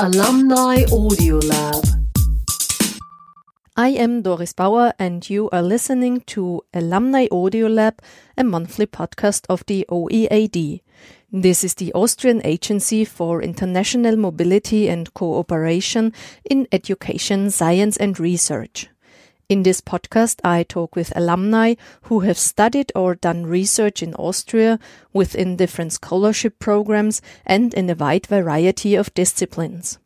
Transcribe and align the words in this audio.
Alumni 0.00 0.84
Audio 0.92 1.38
Lab. 1.38 1.84
I 3.76 3.88
am 3.88 4.22
Doris 4.22 4.52
Bauer, 4.52 4.92
and 4.96 5.28
you 5.28 5.50
are 5.50 5.60
listening 5.60 6.20
to 6.26 6.62
Alumni 6.72 7.26
Audio 7.32 7.66
Lab, 7.66 8.00
a 8.36 8.44
monthly 8.44 8.86
podcast 8.86 9.46
of 9.48 9.66
the 9.66 9.84
OEAD. 9.90 10.82
This 11.32 11.64
is 11.64 11.74
the 11.74 11.92
Austrian 11.94 12.40
Agency 12.44 13.04
for 13.04 13.42
International 13.42 14.16
Mobility 14.16 14.88
and 14.88 15.12
Cooperation 15.14 16.12
in 16.48 16.68
Education, 16.70 17.50
Science 17.50 17.96
and 17.96 18.20
Research. 18.20 18.88
In 19.48 19.62
this 19.62 19.80
podcast, 19.80 20.40
I 20.44 20.62
talk 20.62 20.94
with 20.94 21.16
alumni 21.16 21.76
who 22.02 22.20
have 22.20 22.36
studied 22.36 22.92
or 22.94 23.14
done 23.14 23.46
research 23.46 24.02
in 24.02 24.14
Austria 24.16 24.78
within 25.14 25.56
different 25.56 25.94
scholarship 25.94 26.58
programs 26.58 27.22
and 27.46 27.72
in 27.72 27.88
a 27.88 27.94
wide 27.94 28.26
variety 28.26 28.94
of 28.94 29.14
disciplines. 29.14 29.98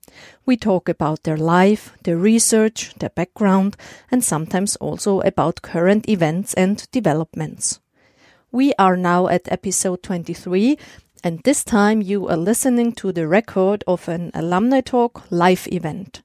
We 0.46 0.56
talk 0.56 0.88
about 0.88 1.24
their 1.24 1.36
life, 1.36 1.92
their 2.04 2.16
research, 2.16 2.94
their 3.00 3.10
background, 3.10 3.76
and 4.12 4.22
sometimes 4.22 4.76
also 4.76 5.20
about 5.22 5.60
current 5.60 6.08
events 6.08 6.54
and 6.54 6.88
developments. 6.92 7.80
We 8.52 8.74
are 8.78 8.96
now 8.96 9.26
at 9.26 9.50
episode 9.50 10.04
23, 10.04 10.78
and 11.24 11.40
this 11.42 11.64
time 11.64 12.00
you 12.00 12.28
are 12.28 12.36
listening 12.36 12.92
to 12.92 13.10
the 13.10 13.26
record 13.26 13.82
of 13.88 14.08
an 14.08 14.30
alumni 14.34 14.82
talk 14.82 15.24
live 15.30 15.66
event. 15.72 16.22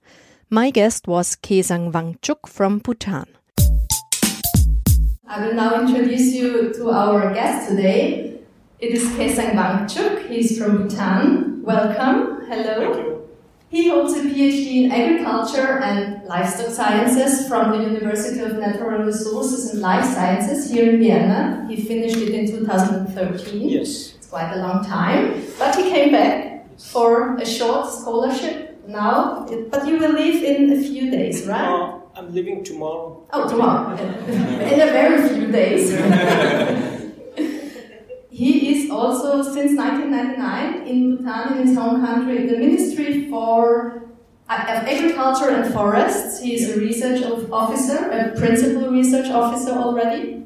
My 0.50 0.70
guest 0.70 1.10
was 1.10 1.36
Kesang 1.36 1.92
Wangchuk 1.92 2.48
from 2.48 2.80
Bhutan. 2.80 3.26
I 5.28 5.46
will 5.46 5.54
now 5.54 5.82
introduce 5.82 6.32
you 6.34 6.74
to 6.76 6.90
our 6.90 7.34
guest 7.34 7.68
today. 7.68 8.40
It 8.80 8.92
is 8.96 9.04
Kesang 9.20 9.60
Wangchuk. 9.60 10.30
He's 10.30 10.58
from 10.58 10.88
Bhutan. 10.88 11.64
Welcome. 11.64 12.48
Hello. 12.48 13.28
He 13.68 13.90
holds 13.90 14.14
a 14.14 14.22
PhD 14.22 14.86
in 14.86 14.92
agriculture 14.94 15.84
and 15.84 16.24
livestock 16.24 16.70
sciences 16.70 17.46
from 17.50 17.72
the 17.72 17.84
University 17.84 18.40
of 18.40 18.54
Natural 18.56 19.04
Resources 19.04 19.74
and 19.74 19.82
Life 19.82 20.06
Sciences 20.06 20.72
here 20.72 20.94
in 20.94 21.00
Vienna. 21.00 21.68
He 21.70 21.76
finished 21.76 22.16
it 22.16 22.30
in 22.30 22.48
2013. 22.48 23.68
Yes. 23.68 24.16
It's 24.16 24.28
quite 24.28 24.54
a 24.54 24.62
long 24.62 24.86
time. 24.86 25.44
But 25.60 25.76
he 25.76 25.90
came 25.90 26.14
back 26.14 26.80
for 26.80 27.36
a 27.36 27.46
short 27.46 27.92
scholarship 27.92 28.67
now, 28.88 29.46
but 29.70 29.88
you 29.88 29.98
will 29.98 30.14
leave 30.14 30.44
in 30.44 30.72
a 30.72 30.82
few 30.82 31.12
days, 31.12 31.46
right? 31.46 31.68
Uh, 31.68 32.00
I'm 32.16 32.34
leaving 32.34 32.64
tomorrow. 32.64 33.28
Oh, 33.32 33.50
tomorrow. 33.50 33.96
in 34.28 34.80
a 34.80 34.88
very 34.88 35.28
few 35.30 35.52
days. 35.52 35.92
he 38.30 38.70
is 38.72 38.90
also, 38.90 39.44
since 39.44 39.78
1999, 39.78 40.88
in 40.88 41.18
Bhutan, 41.18 41.58
in 41.58 41.68
his 41.68 41.78
home 41.78 42.06
country, 42.06 42.48
the 42.48 42.58
Ministry 42.58 43.30
for 43.30 44.04
Agriculture 44.50 45.50
and 45.50 45.74
Forests. 45.74 46.42
He 46.42 46.56
is 46.56 46.76
a 46.76 46.80
research 46.80 47.24
officer, 47.52 48.10
a 48.10 48.36
principal 48.38 48.90
research 48.90 49.30
officer 49.30 49.72
already. 49.72 50.46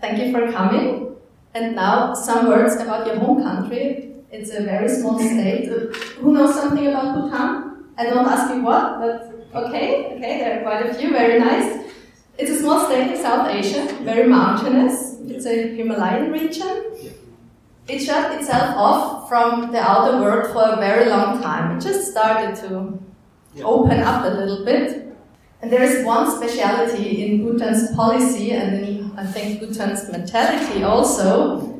Thank 0.00 0.18
you 0.18 0.32
for 0.32 0.50
coming. 0.50 1.16
And 1.54 1.76
now, 1.76 2.14
some 2.14 2.48
words 2.48 2.74
about 2.76 3.06
your 3.06 3.16
home 3.16 3.42
country. 3.42 4.10
It's 4.30 4.50
a 4.50 4.62
very 4.64 4.88
small 4.88 5.18
state. 5.18 5.68
Who 6.18 6.32
knows 6.32 6.54
something 6.56 6.86
about 6.88 7.14
Bhutan? 7.14 7.63
I 7.96 8.04
don't 8.04 8.26
ask 8.26 8.52
you 8.52 8.62
what, 8.62 8.98
but 8.98 9.64
okay, 9.64 10.16
okay, 10.16 10.38
there 10.38 10.58
are 10.58 10.62
quite 10.62 10.86
a 10.86 10.94
few, 10.94 11.10
very 11.10 11.38
nice. 11.38 11.92
It's 12.36 12.50
a 12.50 12.58
small 12.58 12.86
state 12.86 13.12
in 13.12 13.22
South 13.22 13.48
Asia, 13.48 13.86
very 14.02 14.28
mountainous. 14.28 15.16
It's 15.26 15.46
a 15.46 15.76
Himalayan 15.76 16.32
region. 16.32 16.92
It 17.86 18.00
shut 18.00 18.40
itself 18.40 18.76
off 18.76 19.28
from 19.28 19.70
the 19.70 19.78
outer 19.78 20.18
world 20.18 20.52
for 20.52 20.72
a 20.72 20.76
very 20.76 21.08
long 21.08 21.40
time. 21.40 21.76
It 21.76 21.82
just 21.82 22.10
started 22.10 22.56
to 22.62 22.98
open 23.62 24.00
up 24.00 24.24
a 24.24 24.28
little 24.28 24.64
bit. 24.64 25.14
And 25.62 25.72
there 25.72 25.82
is 25.82 26.04
one 26.04 26.30
speciality 26.36 27.24
in 27.24 27.44
Bhutan's 27.44 27.94
policy 27.94 28.52
and 28.52 28.84
in, 28.84 29.12
I 29.16 29.24
think, 29.24 29.60
Bhutan's 29.60 30.10
mentality 30.10 30.82
also, 30.82 31.73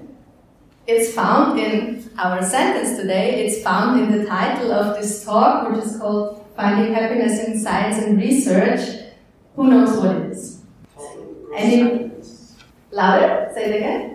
it's 0.86 1.14
found 1.14 1.58
in 1.58 2.10
our 2.18 2.42
sentence 2.42 2.98
today, 2.98 3.46
it's 3.46 3.62
found 3.62 4.00
in 4.00 4.18
the 4.18 4.26
title 4.26 4.72
of 4.72 4.96
this 4.96 5.24
talk, 5.24 5.70
which 5.70 5.84
is 5.84 5.98
called 5.98 6.44
Finding 6.56 6.92
Happiness 6.92 7.44
in 7.44 7.58
Science 7.58 8.02
and 8.04 8.18
Research. 8.18 8.80
Who 9.56 9.68
knows 9.68 9.96
what 9.96 10.16
it 10.16 10.32
is? 10.32 10.60
Any 11.56 12.10
louder? 12.90 13.50
Say 13.54 13.70
it 13.70 13.76
again. 13.76 14.10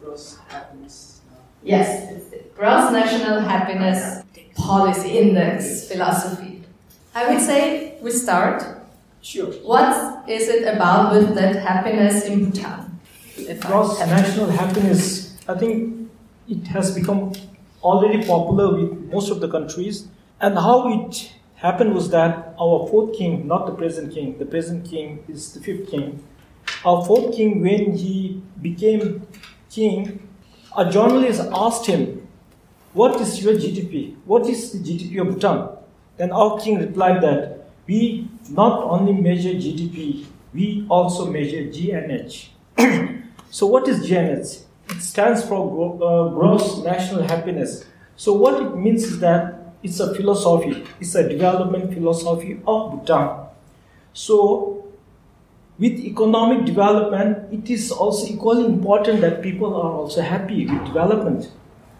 Gross 0.00 0.38
happiness. 0.48 1.20
Yes, 1.62 2.10
it's 2.10 2.26
the 2.30 2.38
Gross 2.56 2.90
National 2.90 3.40
Happiness 3.40 4.24
Policy 4.56 5.18
Index 5.18 5.88
philosophy. 5.88 6.62
I 7.14 7.28
would 7.32 7.40
say 7.44 7.98
we 8.00 8.10
start. 8.10 8.64
Sure. 9.20 9.52
What 9.62 10.28
is 10.28 10.48
it 10.48 10.66
about 10.66 11.12
with 11.12 11.34
that 11.34 11.56
happiness 11.56 12.24
in 12.24 12.50
Bhutan? 12.50 12.98
Gross 13.60 13.98
national 14.00 14.50
happiness 14.50 15.29
I 15.48 15.54
think 15.54 16.10
it 16.48 16.66
has 16.68 16.94
become 16.94 17.32
already 17.82 18.26
popular 18.26 18.74
with 18.74 19.12
most 19.12 19.30
of 19.30 19.40
the 19.40 19.48
countries. 19.48 20.08
And 20.40 20.54
how 20.54 20.88
it 20.92 21.32
happened 21.56 21.94
was 21.94 22.10
that 22.10 22.54
our 22.60 22.86
fourth 22.88 23.16
king, 23.16 23.46
not 23.46 23.66
the 23.66 23.74
present 23.74 24.12
king, 24.12 24.38
the 24.38 24.46
present 24.46 24.88
king 24.88 25.24
is 25.28 25.52
the 25.52 25.60
fifth 25.60 25.90
king. 25.90 26.22
Our 26.84 27.04
fourth 27.04 27.34
king, 27.34 27.62
when 27.62 27.96
he 27.96 28.42
became 28.60 29.26
king, 29.70 30.26
a 30.76 30.90
journalist 30.90 31.42
asked 31.52 31.86
him, 31.86 32.26
What 32.92 33.20
is 33.20 33.42
your 33.42 33.54
GDP? 33.54 34.16
What 34.24 34.46
is 34.46 34.72
the 34.72 34.78
GDP 34.78 35.20
of 35.20 35.34
Bhutan? 35.34 35.68
Then 36.16 36.32
our 36.32 36.58
king 36.60 36.78
replied 36.78 37.22
that 37.22 37.70
we 37.86 38.28
not 38.50 38.84
only 38.84 39.12
measure 39.12 39.50
GDP, 39.50 40.26
we 40.52 40.86
also 40.88 41.30
measure 41.30 41.64
GNH. 41.64 42.48
so, 43.50 43.66
what 43.66 43.88
is 43.88 44.08
GNH? 44.08 44.64
It 44.90 45.02
stands 45.02 45.44
for 45.44 45.94
uh, 45.94 46.28
gross 46.30 46.82
national 46.84 47.22
happiness. 47.22 47.84
So 48.16 48.32
what 48.32 48.62
it 48.62 48.76
means 48.76 49.04
is 49.04 49.20
that 49.20 49.74
it's 49.82 50.00
a 50.00 50.14
philosophy, 50.14 50.84
it's 51.00 51.14
a 51.14 51.26
development 51.28 51.94
philosophy 51.94 52.60
of 52.66 52.92
Bhutan. 52.92 53.46
So 54.12 54.84
with 55.78 55.92
economic 55.92 56.66
development, 56.66 57.52
it 57.52 57.70
is 57.70 57.90
also 57.90 58.26
equally 58.26 58.66
important 58.66 59.22
that 59.22 59.40
people 59.40 59.74
are 59.74 59.92
also 59.92 60.20
happy 60.20 60.66
with 60.66 60.84
development. 60.84 61.50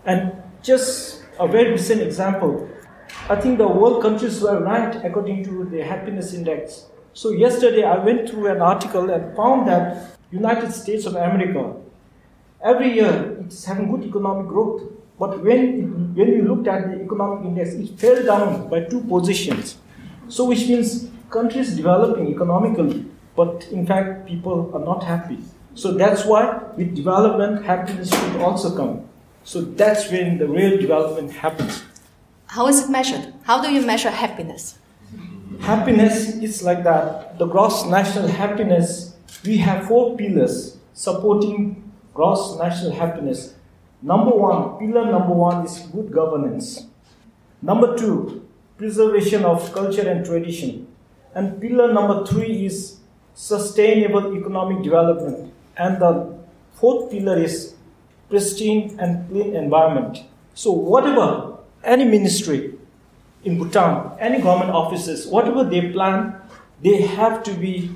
And 0.05 0.33
just 0.63 1.23
a 1.39 1.49
very 1.49 1.71
recent 1.71 2.03
example, 2.03 2.69
I 3.31 3.37
think 3.37 3.57
the 3.57 3.69
world 3.69 4.03
countries 4.03 4.43
were 4.43 4.63
ranked 4.63 5.03
according 5.05 5.45
to 5.45 5.65
the 5.65 5.83
happiness 5.83 6.35
index. 6.35 6.87
So 7.15 7.31
yesterday 7.31 7.85
I 7.85 8.05
went 8.05 8.29
through 8.29 8.49
an 8.49 8.61
article 8.61 9.09
and 9.11 9.35
found 9.35 9.67
that 9.69 10.19
United 10.31 10.73
States 10.73 11.07
of 11.07 11.15
America 11.15 11.75
Every 12.63 12.93
year 12.95 13.39
it 13.41 13.47
is 13.47 13.65
having 13.65 13.91
good 13.91 14.05
economic 14.05 14.47
growth, 14.47 14.83
but 15.19 15.43
when, 15.43 15.59
it, 15.59 15.83
when 16.17 16.29
you 16.29 16.43
looked 16.43 16.69
at 16.69 16.91
the 16.91 17.03
economic 17.03 17.47
index, 17.47 17.71
it 17.73 17.99
fell 17.99 18.25
down 18.25 18.69
by 18.69 18.85
two 18.85 19.01
positions. 19.03 19.79
So, 20.29 20.45
which 20.45 20.69
means 20.69 21.09
countries 21.31 21.75
developing 21.75 22.29
economically, 22.29 23.07
but 23.35 23.67
in 23.71 23.87
fact, 23.87 24.27
people 24.27 24.71
are 24.75 24.81
not 24.85 25.03
happy. 25.03 25.39
So, 25.75 25.93
that's 25.93 26.27
why 26.27 26.63
with 26.77 26.95
development, 26.95 27.65
happiness 27.65 28.11
should 28.11 28.37
also 28.43 28.77
come. 28.77 29.09
So, 29.43 29.63
that's 29.63 30.11
when 30.11 30.37
the 30.37 30.47
real 30.47 30.79
development 30.79 31.33
happens. 31.33 31.83
How 32.47 32.67
is 32.69 32.85
it 32.85 32.91
measured? 32.91 33.33
How 33.45 33.63
do 33.63 33.73
you 33.73 33.87
measure 33.87 34.11
happiness? 34.11 34.79
Happiness 35.61 36.37
is 36.37 36.63
like 36.63 36.85
that. 36.85 37.39
The 37.39 37.47
gross 37.47 37.87
national 37.87 38.29
happiness, 38.29 39.15
we 39.45 39.57
have 39.59 39.87
four 39.87 40.17
pillars 40.17 40.77
supporting 40.93 41.90
gross 42.21 42.59
national 42.59 42.93
happiness. 42.93 43.55
Number 44.03 44.33
one, 44.49 44.79
pillar 44.79 45.05
number 45.11 45.35
one 45.35 45.65
is 45.65 45.79
good 45.93 46.13
governance. 46.13 46.87
Number 47.63 47.97
two, 47.97 48.47
preservation 48.77 49.45
of 49.45 49.73
culture 49.73 50.07
and 50.07 50.25
tradition. 50.25 50.87
And 51.35 51.59
pillar 51.63 51.95
number 51.95 52.27
three 52.27 52.67
is 52.67 52.99
sustainable 53.35 54.37
economic 54.37 54.83
development. 54.83 55.55
And 55.79 55.99
the 56.03 56.13
fourth 56.75 57.11
pillar 57.11 57.39
is 57.39 57.75
pristine 58.29 58.99
and 59.01 59.27
clean 59.31 59.57
environment. 59.57 60.23
So, 60.53 60.73
whatever 60.73 61.57
any 61.83 62.05
ministry 62.05 62.75
in 63.45 63.57
Bhutan, 63.59 64.13
any 64.19 64.43
government 64.43 64.73
offices, 64.73 65.27
whatever 65.27 65.65
they 65.65 65.91
plan, 65.91 66.35
they 66.83 67.01
have 67.01 67.43
to 67.45 67.55
be, 67.55 67.91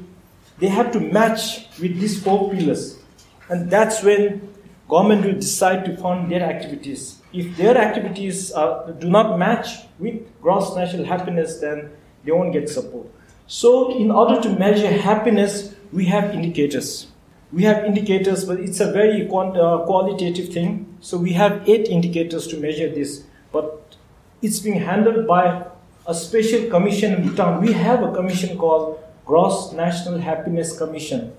they 0.59 0.69
have 0.69 0.93
to 0.93 1.01
match 1.01 1.67
with 1.79 2.01
these 2.01 2.23
four 2.23 2.51
pillars. 2.51 3.04
And 3.49 3.71
that's 3.71 4.03
when 4.03 4.55
government 4.89 5.25
will 5.25 5.35
decide 5.35 5.85
to 5.85 5.97
fund 5.97 6.31
their 6.31 6.43
activities. 6.43 7.21
If 7.33 7.57
their 7.57 7.77
activities 7.77 8.53
uh, 8.53 8.93
do 8.99 9.09
not 9.09 9.39
match 9.39 9.69
with 9.99 10.23
gross 10.41 10.75
national 10.77 11.05
happiness, 11.05 11.59
then 11.59 11.91
they 12.25 12.33
won't 12.33 12.53
get 12.53 12.69
support. 12.69 13.07
So, 13.47 13.99
in 13.99 14.11
order 14.11 14.41
to 14.41 14.59
measure 14.59 14.91
happiness, 14.91 15.75
we 15.93 16.07
have 16.07 16.35
indicators. 16.35 17.09
We 17.53 17.65
have 17.65 17.85
indicators, 17.85 18.45
but 18.45 18.59
it's 18.59 18.81
a 18.81 18.91
very 18.91 19.27
quant- 19.27 19.57
uh, 19.57 19.85
qualitative 19.85 20.49
thing. 20.49 20.97
So, 21.01 21.19
we 21.19 21.33
have 21.35 21.69
eight 21.69 21.89
indicators 21.89 22.47
to 22.49 22.57
measure 22.57 22.89
this, 22.89 23.25
but 23.53 23.97
it's 24.41 24.61
being 24.61 24.81
handled 24.81 25.27
by 25.27 25.67
a 26.07 26.15
special 26.15 26.71
commission 26.71 27.15
in 27.15 27.29
Bhutan. 27.29 27.61
We 27.61 27.73
have 27.73 28.03
a 28.03 28.13
commission 28.13 28.57
called 28.57 29.03
Gross 29.27 29.73
National 29.73 30.19
Happiness 30.19 30.77
Commission. 30.77 31.33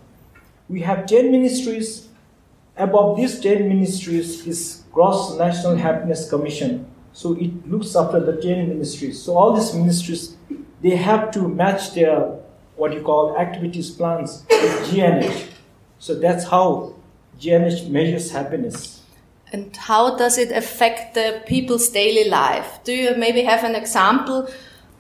We 0.68 0.82
have 0.82 1.06
10 1.06 1.32
ministries. 1.32 2.10
Above 2.78 3.18
these 3.18 3.40
10 3.40 3.70
ministries 3.70 4.46
is 4.48 4.84
Gross 4.92 5.38
National 5.38 5.76
Happiness 5.76 6.30
Commission. 6.30 6.88
So 7.14 7.34
it 7.34 7.70
looks 7.70 7.96
after 7.96 8.20
the 8.20 8.42
10 8.42 8.70
ministries. 8.70 9.22
So 9.22 9.38
all 9.38 9.54
these 9.54 9.74
ministries, 9.74 10.36
they 10.82 10.96
have 10.96 11.32
to 11.32 11.48
match 11.48 11.94
their 11.94 12.20
what 12.76 12.94
you 12.94 13.02
call 13.02 13.38
activities 13.38 13.90
plans 13.92 14.44
with 14.50 14.90
GNH. 14.90 15.48
So 16.00 16.16
that's 16.16 16.46
how 16.46 16.96
GNH 17.40 17.90
measures 17.90 18.32
happiness. 18.32 19.02
And 19.54 19.76
how 19.78 20.18
does 20.18 20.38
it 20.38 20.52
affect 20.52 21.14
the 21.14 21.42
people's 21.46 21.88
daily 21.90 22.30
life? 22.30 22.80
Do 22.84 22.92
you 22.92 23.16
maybe 23.16 23.44
have 23.44 23.64
an 23.64 23.76
example? 23.76 24.50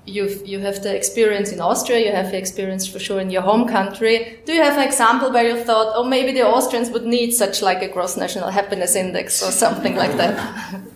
You've, 0.07 0.45
you 0.45 0.59
have 0.59 0.83
the 0.83 0.95
experience 0.95 1.51
in 1.51 1.59
Austria, 1.59 1.99
you 1.99 2.11
have 2.11 2.31
the 2.31 2.37
experience 2.37 2.87
for 2.87 2.99
sure 2.99 3.19
in 3.19 3.31
your 3.31 3.41
home 3.41 3.67
country. 3.67 4.39
Do 4.45 4.53
you 4.53 4.61
have 4.61 4.77
an 4.77 4.87
example 4.87 5.31
where 5.31 5.47
you 5.47 5.63
thought, 5.63 5.93
oh, 5.95 6.03
maybe 6.03 6.31
the 6.31 6.45
Austrians 6.45 6.91
would 6.91 7.05
need 7.05 7.31
such 7.31 7.61
like 7.61 7.81
a 7.81 7.87
gross 7.87 8.15
national 8.15 8.49
happiness 8.51 8.95
index 8.95 9.41
or 9.41 9.51
something 9.63 9.95
like 9.95 10.15
that? 10.17 10.81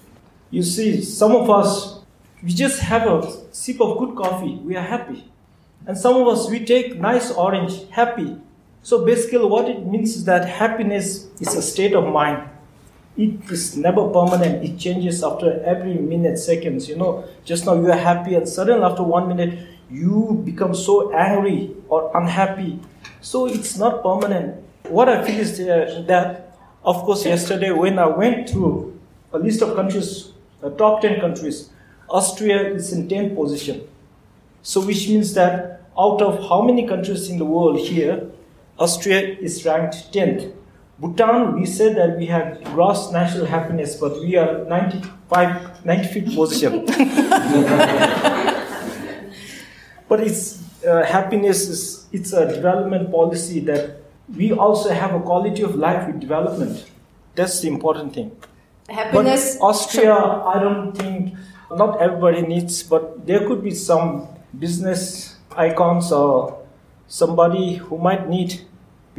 You 0.51 0.63
see, 0.63 1.03
some 1.03 1.35
of 1.35 1.47
us, 1.47 1.99
we 2.41 2.49
just 2.49 2.79
have 2.79 3.05
a 3.05 3.31
sip 3.51 3.79
of 3.81 3.99
good 3.99 4.15
coffee, 4.15 4.55
we 4.55 4.75
are 4.75 4.81
happy. 4.81 5.29
And 5.85 5.95
some 5.95 6.15
of 6.15 6.27
us, 6.27 6.49
we 6.49 6.65
take 6.65 6.99
nice 6.99 7.31
orange, 7.31 7.87
happy. 7.91 8.35
So 8.81 9.05
basically, 9.05 9.45
what 9.45 9.69
it 9.69 9.85
means 9.85 10.15
is 10.15 10.25
that 10.25 10.47
happiness 10.47 11.27
is 11.39 11.53
a 11.53 11.61
state 11.61 11.93
of 11.93 12.07
mind. 12.07 12.49
It 13.19 13.51
is 13.51 13.75
never 13.75 14.07
permanent. 14.07 14.63
It 14.63 14.77
changes 14.79 15.23
after 15.23 15.61
every 15.63 15.95
minute, 15.95 16.39
seconds. 16.39 16.87
You 16.87 16.95
know, 16.95 17.25
just 17.43 17.65
now 17.65 17.73
you 17.73 17.91
are 17.91 17.97
happy, 17.97 18.35
and 18.35 18.47
suddenly 18.47 18.81
after 18.81 19.03
one 19.03 19.27
minute, 19.27 19.59
you 19.91 20.41
become 20.45 20.73
so 20.73 21.11
angry 21.13 21.75
or 21.89 22.09
unhappy. 22.15 22.79
So 23.19 23.45
it's 23.47 23.77
not 23.77 24.03
permanent. 24.03 24.63
What 24.87 25.09
I 25.09 25.25
feel 25.25 25.39
is 25.39 25.59
uh, 25.59 26.03
that, 26.07 26.57
of 26.83 27.03
course, 27.03 27.25
yesterday 27.25 27.71
when 27.71 27.99
I 27.99 28.07
went 28.07 28.49
through 28.49 28.97
a 29.33 29.37
list 29.37 29.61
of 29.61 29.75
countries 29.75 30.31
the 30.61 30.69
top 30.71 31.01
10 31.01 31.19
countries, 31.19 31.69
Austria 32.09 32.73
is 32.73 32.91
in 32.91 33.07
10th 33.07 33.35
position. 33.35 33.87
So, 34.61 34.85
which 34.85 35.07
means 35.07 35.33
that 35.33 35.81
out 35.97 36.21
of 36.21 36.47
how 36.49 36.61
many 36.61 36.87
countries 36.87 37.29
in 37.29 37.37
the 37.37 37.45
world 37.45 37.79
here, 37.79 38.29
Austria 38.77 39.37
is 39.39 39.65
ranked 39.65 40.13
10th. 40.13 40.53
Bhutan, 40.99 41.55
we 41.55 41.65
said 41.65 41.95
that 41.95 42.17
we 42.17 42.25
have 42.25 42.61
gross 42.65 43.11
national 43.11 43.45
happiness, 43.45 43.95
but 43.95 44.19
we 44.19 44.35
are 44.35 44.65
95, 44.65 45.83
95th 45.85 46.35
position. 46.35 46.85
but 50.09 50.19
it's 50.19 50.61
uh, 50.85 51.03
happiness 51.05 51.69
is 51.69 52.07
it's 52.11 52.33
a 52.33 52.45
development 52.47 53.11
policy 53.11 53.61
that 53.61 54.01
we 54.35 54.51
also 54.51 54.89
have 54.89 55.13
a 55.13 55.19
quality 55.21 55.61
of 55.61 55.75
life 55.75 56.05
with 56.07 56.19
development. 56.19 56.85
That's 57.35 57.61
the 57.61 57.69
important 57.69 58.13
thing. 58.13 58.35
Happiness. 58.89 59.55
But 59.55 59.65
Austria, 59.65 60.15
I 60.15 60.59
don't 60.59 60.97
think 60.97 61.35
not 61.71 62.01
everybody 62.01 62.41
needs, 62.41 62.83
but 62.83 63.25
there 63.25 63.47
could 63.47 63.63
be 63.63 63.71
some 63.71 64.27
business 64.57 65.37
icons 65.55 66.11
or 66.11 66.57
somebody 67.07 67.75
who 67.75 67.97
might 67.97 68.27
need 68.27 68.61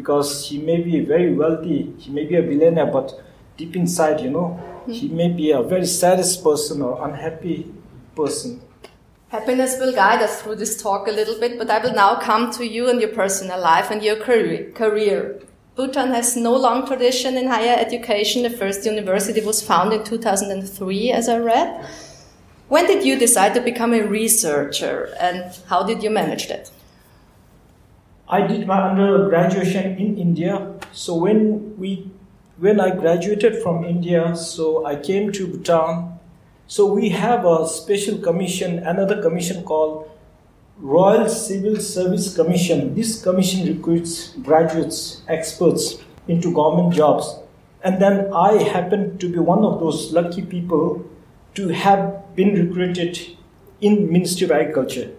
because 0.01 0.49
he 0.49 0.57
may 0.57 0.81
be 0.81 1.01
very 1.01 1.35
wealthy, 1.35 1.93
he 1.99 2.11
may 2.11 2.25
be 2.25 2.37
a 2.37 2.43
billionaire, 2.43 2.87
but 2.87 3.13
deep 3.59 3.77
inside, 3.77 4.21
you 4.21 4.31
know, 4.31 4.49
mm-hmm. 4.49 4.93
he 4.93 5.09
may 5.09 5.29
be 5.29 5.51
a 5.51 5.63
very 5.63 5.87
saddest 5.87 6.43
person 6.43 6.81
or 6.81 7.07
unhappy 7.07 7.71
person. 8.17 8.63
Happiness 9.29 9.77
will 9.79 9.95
guide 9.95 10.23
us 10.23 10.41
through 10.41 10.57
this 10.57 10.83
talk 10.83 11.07
a 11.07 11.11
little 11.11 11.39
bit, 11.39 11.59
but 11.59 11.69
I 11.69 11.79
will 11.79 11.93
now 11.93 12.19
come 12.19 12.51
to 12.53 12.67
you 12.67 12.89
and 12.89 12.99
your 13.01 13.11
personal 13.11 13.61
life 13.61 13.91
and 13.91 14.03
your 14.03 14.17
career. 14.17 15.39
Bhutan 15.77 16.09
has 16.13 16.35
no 16.37 16.57
long 16.57 16.87
tradition 16.87 17.37
in 17.37 17.47
higher 17.47 17.77
education. 17.79 18.43
The 18.43 18.51
first 18.51 18.85
university 18.87 19.43
was 19.43 19.63
founded 19.63 20.01
in 20.01 20.07
2003, 20.07 21.13
as 21.13 21.29
I 21.29 21.39
read. 21.39 21.87
When 22.69 22.87
did 22.87 23.05
you 23.05 23.19
decide 23.19 23.55
to 23.55 23.61
become 23.61 23.93
a 23.93 24.03
researcher 24.03 25.15
and 25.21 25.55
how 25.69 25.83
did 25.83 26.03
you 26.03 26.11
manage 26.11 26.49
that? 26.49 26.71
I 28.33 28.47
did 28.47 28.65
my 28.65 28.91
undergraduation 28.91 29.99
in 29.99 30.17
India. 30.17 30.75
So 30.93 31.17
when 31.17 31.77
we 31.77 32.13
when 32.59 32.79
I 32.79 32.91
graduated 32.95 33.61
from 33.61 33.85
India, 33.85 34.37
so 34.37 34.87
I 34.87 34.95
came 34.95 35.33
to 35.33 35.49
Bhutan. 35.49 36.21
So 36.69 36.87
we 36.87 37.09
have 37.09 37.45
a 37.45 37.67
special 37.67 38.19
commission, 38.19 38.79
another 38.79 39.21
commission 39.21 39.65
called 39.65 40.09
Royal 40.79 41.29
Civil 41.29 41.81
Service 41.81 42.37
Commission. 42.37 42.95
This 42.95 43.21
commission 43.21 43.67
recruits 43.67 44.35
graduates, 44.45 45.23
experts 45.27 45.99
into 46.29 46.55
government 46.55 46.95
jobs. 46.95 47.35
And 47.83 48.01
then 48.01 48.33
I 48.33 48.63
happened 48.63 49.19
to 49.21 49.29
be 49.29 49.41
one 49.41 49.65
of 49.65 49.81
those 49.81 50.13
lucky 50.13 50.43
people 50.43 51.05
to 51.55 51.69
have 51.69 52.37
been 52.37 52.55
recruited 52.55 53.19
in 53.81 54.13
Ministry 54.13 54.45
of 54.45 54.53
Agriculture. 54.53 55.11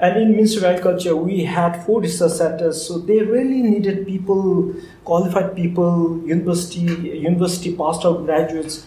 And 0.00 0.16
in 0.16 0.36
Ministry 0.36 0.58
of 0.58 0.76
Agriculture, 0.76 1.16
we 1.16 1.42
had 1.42 1.84
four 1.84 2.00
research 2.00 2.32
centers, 2.32 2.86
so 2.86 2.98
they 2.98 3.20
really 3.20 3.62
needed 3.62 4.06
people, 4.06 4.72
qualified 5.04 5.56
people, 5.56 6.22
university, 6.24 6.82
university 6.82 7.74
passed 7.74 8.04
out 8.04 8.24
graduates. 8.24 8.86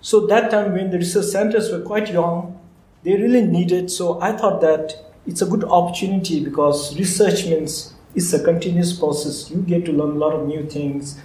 So 0.00 0.26
that 0.26 0.50
time 0.50 0.72
when 0.72 0.90
the 0.90 0.98
research 0.98 1.26
centers 1.26 1.70
were 1.70 1.82
quite 1.82 2.10
young, 2.10 2.58
they 3.02 3.16
really 3.16 3.42
needed. 3.42 3.90
So 3.90 4.20
I 4.22 4.32
thought 4.32 4.62
that 4.62 4.94
it's 5.26 5.42
a 5.42 5.46
good 5.46 5.64
opportunity 5.64 6.42
because 6.42 6.98
research 6.98 7.44
means 7.44 7.92
it's 8.14 8.32
a 8.32 8.42
continuous 8.42 8.98
process. 8.98 9.50
You 9.50 9.58
get 9.58 9.84
to 9.84 9.92
learn 9.92 10.16
a 10.16 10.18
lot 10.18 10.32
of 10.32 10.46
new 10.46 10.64
things. 10.64 11.20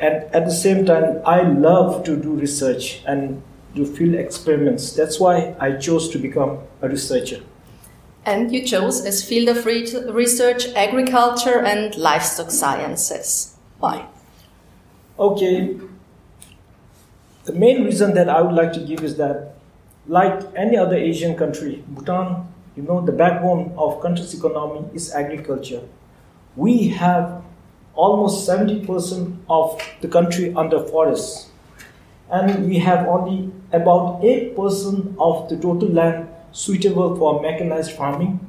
And 0.00 0.24
at 0.34 0.46
the 0.46 0.50
same 0.50 0.86
time, 0.86 1.20
I 1.26 1.42
love 1.42 2.04
to 2.04 2.16
do 2.16 2.30
research 2.30 3.02
and 3.06 3.42
do 3.74 3.84
field 3.84 4.14
experiments. 4.14 4.94
That's 4.94 5.20
why 5.20 5.54
I 5.60 5.72
chose 5.72 6.08
to 6.10 6.18
become 6.18 6.60
a 6.80 6.88
researcher. 6.88 7.42
And 8.24 8.52
you 8.52 8.64
chose 8.64 9.04
as 9.04 9.24
field 9.24 9.48
of 9.48 9.66
research 9.66 10.66
agriculture 10.74 11.60
and 11.60 11.94
livestock 11.96 12.50
sciences. 12.50 13.56
Why? 13.78 14.06
Okay. 15.18 15.76
The 17.44 17.52
main 17.52 17.84
reason 17.84 18.14
that 18.14 18.28
I 18.28 18.40
would 18.40 18.54
like 18.54 18.72
to 18.74 18.80
give 18.80 19.02
is 19.02 19.16
that, 19.16 19.56
like 20.06 20.40
any 20.54 20.76
other 20.76 20.96
Asian 20.96 21.36
country, 21.36 21.82
Bhutan 21.88 22.46
you 22.76 22.82
know, 22.82 23.04
the 23.04 23.12
backbone 23.12 23.74
of 23.76 24.00
country's 24.00 24.32
economy 24.32 24.88
is 24.94 25.12
agriculture. 25.12 25.82
We 26.56 26.88
have 26.88 27.42
almost 27.94 28.48
70% 28.48 29.36
of 29.50 29.78
the 30.00 30.08
country 30.08 30.54
under 30.54 30.80
forests. 30.80 31.50
And 32.30 32.66
we 32.66 32.78
have 32.78 33.06
only 33.06 33.52
about 33.72 34.22
8% 34.22 35.16
of 35.18 35.50
the 35.50 35.56
total 35.56 35.88
land 35.88 36.28
suitable 36.52 37.16
for 37.16 37.42
mechanized 37.42 37.92
farming. 37.92 38.40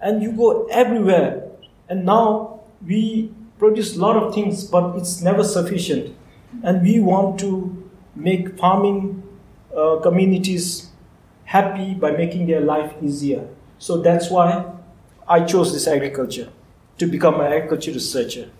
And 0.00 0.22
you 0.22 0.32
go 0.32 0.66
everywhere. 0.66 1.48
And 1.88 2.04
now 2.04 2.60
we 2.84 3.32
produce 3.58 3.96
a 3.96 4.00
lot 4.00 4.16
of 4.16 4.34
things, 4.34 4.64
but 4.64 4.96
it's 4.96 5.20
never 5.20 5.44
sufficient. 5.44 6.16
And 6.62 6.82
we 6.82 7.00
want 7.00 7.38
to 7.40 7.90
make 8.14 8.58
farming 8.58 9.22
uh, 9.76 9.96
communities 10.02 10.90
happy 11.44 11.94
by 11.94 12.10
making 12.12 12.46
their 12.46 12.60
life 12.60 12.92
easier. 13.02 13.48
So 13.78 14.00
that's 14.00 14.30
why 14.30 14.64
I 15.28 15.44
chose 15.44 15.72
this 15.72 15.86
agriculture 15.86 16.50
to 16.98 17.06
become 17.06 17.40
an 17.40 17.52
agriculture 17.52 17.92
researcher. 17.92 18.50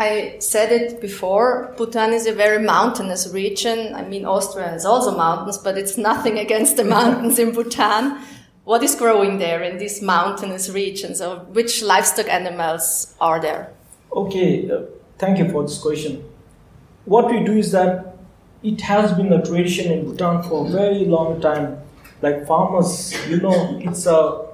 I 0.00 0.36
said 0.38 0.72
it 0.72 0.98
before, 0.98 1.74
Bhutan 1.76 2.14
is 2.14 2.26
a 2.26 2.32
very 2.32 2.58
mountainous 2.58 3.30
region. 3.34 3.94
I 3.94 4.02
mean, 4.02 4.24
Austria 4.24 4.68
has 4.68 4.86
also 4.86 5.14
mountains, 5.14 5.58
but 5.58 5.76
it's 5.76 5.98
nothing 5.98 6.38
against 6.38 6.78
the 6.78 6.84
mountains 6.96 7.38
in 7.38 7.52
Bhutan. 7.52 8.18
What 8.64 8.82
is 8.82 8.94
growing 8.94 9.36
there 9.36 9.62
in 9.62 9.76
these 9.76 10.00
mountainous 10.00 10.70
regions, 10.70 11.20
or 11.20 11.40
which 11.58 11.82
livestock 11.82 12.28
animals 12.28 13.14
are 13.20 13.40
there? 13.40 13.74
Okay, 14.10 14.70
uh, 14.70 14.84
thank 15.18 15.38
you 15.38 15.50
for 15.50 15.64
this 15.64 15.78
question. 15.78 16.24
What 17.04 17.30
we 17.30 17.44
do 17.44 17.52
is 17.52 17.70
that 17.72 18.16
it 18.62 18.80
has 18.80 19.12
been 19.12 19.30
a 19.34 19.44
tradition 19.44 19.92
in 19.92 20.06
Bhutan 20.06 20.42
for 20.44 20.66
a 20.66 20.70
very 20.70 21.04
long 21.04 21.42
time 21.42 21.78
like 22.22 22.46
farmers, 22.46 23.14
you 23.28 23.40
know, 23.40 23.78
it's 23.82 24.06
a, 24.06 24.46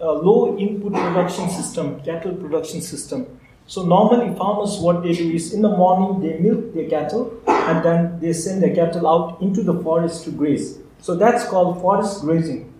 a 0.00 0.12
low 0.12 0.56
input 0.58 0.92
production 0.92 1.48
system, 1.50 2.00
cattle 2.02 2.34
production 2.34 2.80
system. 2.80 3.40
So 3.66 3.84
normally 3.84 4.34
farmers, 4.36 4.78
what 4.78 5.02
they 5.02 5.12
do 5.12 5.30
is 5.30 5.54
in 5.54 5.62
the 5.62 5.68
morning 5.68 6.20
they 6.20 6.38
milk 6.38 6.74
their 6.74 6.88
cattle 6.88 7.40
and 7.46 7.84
then 7.84 8.20
they 8.20 8.32
send 8.32 8.62
their 8.62 8.74
cattle 8.74 9.08
out 9.08 9.40
into 9.40 9.62
the 9.62 9.74
forest 9.82 10.24
to 10.24 10.30
graze. 10.30 10.78
So 11.00 11.14
that's 11.14 11.44
called 11.44 11.80
forest 11.80 12.20
grazing. 12.20 12.72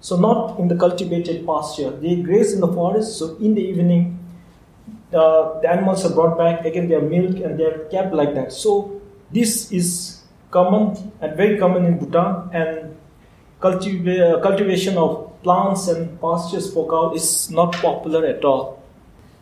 So 0.00 0.16
not 0.16 0.58
in 0.60 0.68
the 0.68 0.76
cultivated 0.76 1.46
pasture. 1.46 1.90
They 1.90 2.16
graze 2.16 2.52
in 2.52 2.60
the 2.60 2.68
forest. 2.68 3.18
So 3.18 3.36
in 3.36 3.54
the 3.54 3.62
evening, 3.62 4.18
uh, 5.12 5.60
the 5.60 5.70
animals 5.70 6.04
are 6.04 6.14
brought 6.14 6.38
back. 6.38 6.64
Again, 6.64 6.88
they 6.88 6.94
are 6.94 7.02
milked 7.02 7.38
and 7.40 7.58
they 7.58 7.64
are 7.64 7.88
kept 7.90 8.14
like 8.14 8.34
that. 8.34 8.52
So 8.52 9.00
this 9.32 9.72
is 9.72 10.22
common 10.50 11.12
and 11.20 11.36
very 11.36 11.58
common 11.58 11.84
in 11.86 11.98
Bhutan. 11.98 12.50
And 12.52 12.96
cultiva- 13.60 14.42
cultivation 14.42 14.96
of 14.96 15.42
plants 15.42 15.88
and 15.88 16.20
pastures 16.20 16.72
for 16.72 16.88
cow 16.88 17.14
is 17.14 17.50
not 17.50 17.72
popular 17.74 18.26
at 18.26 18.44
all. 18.44 18.82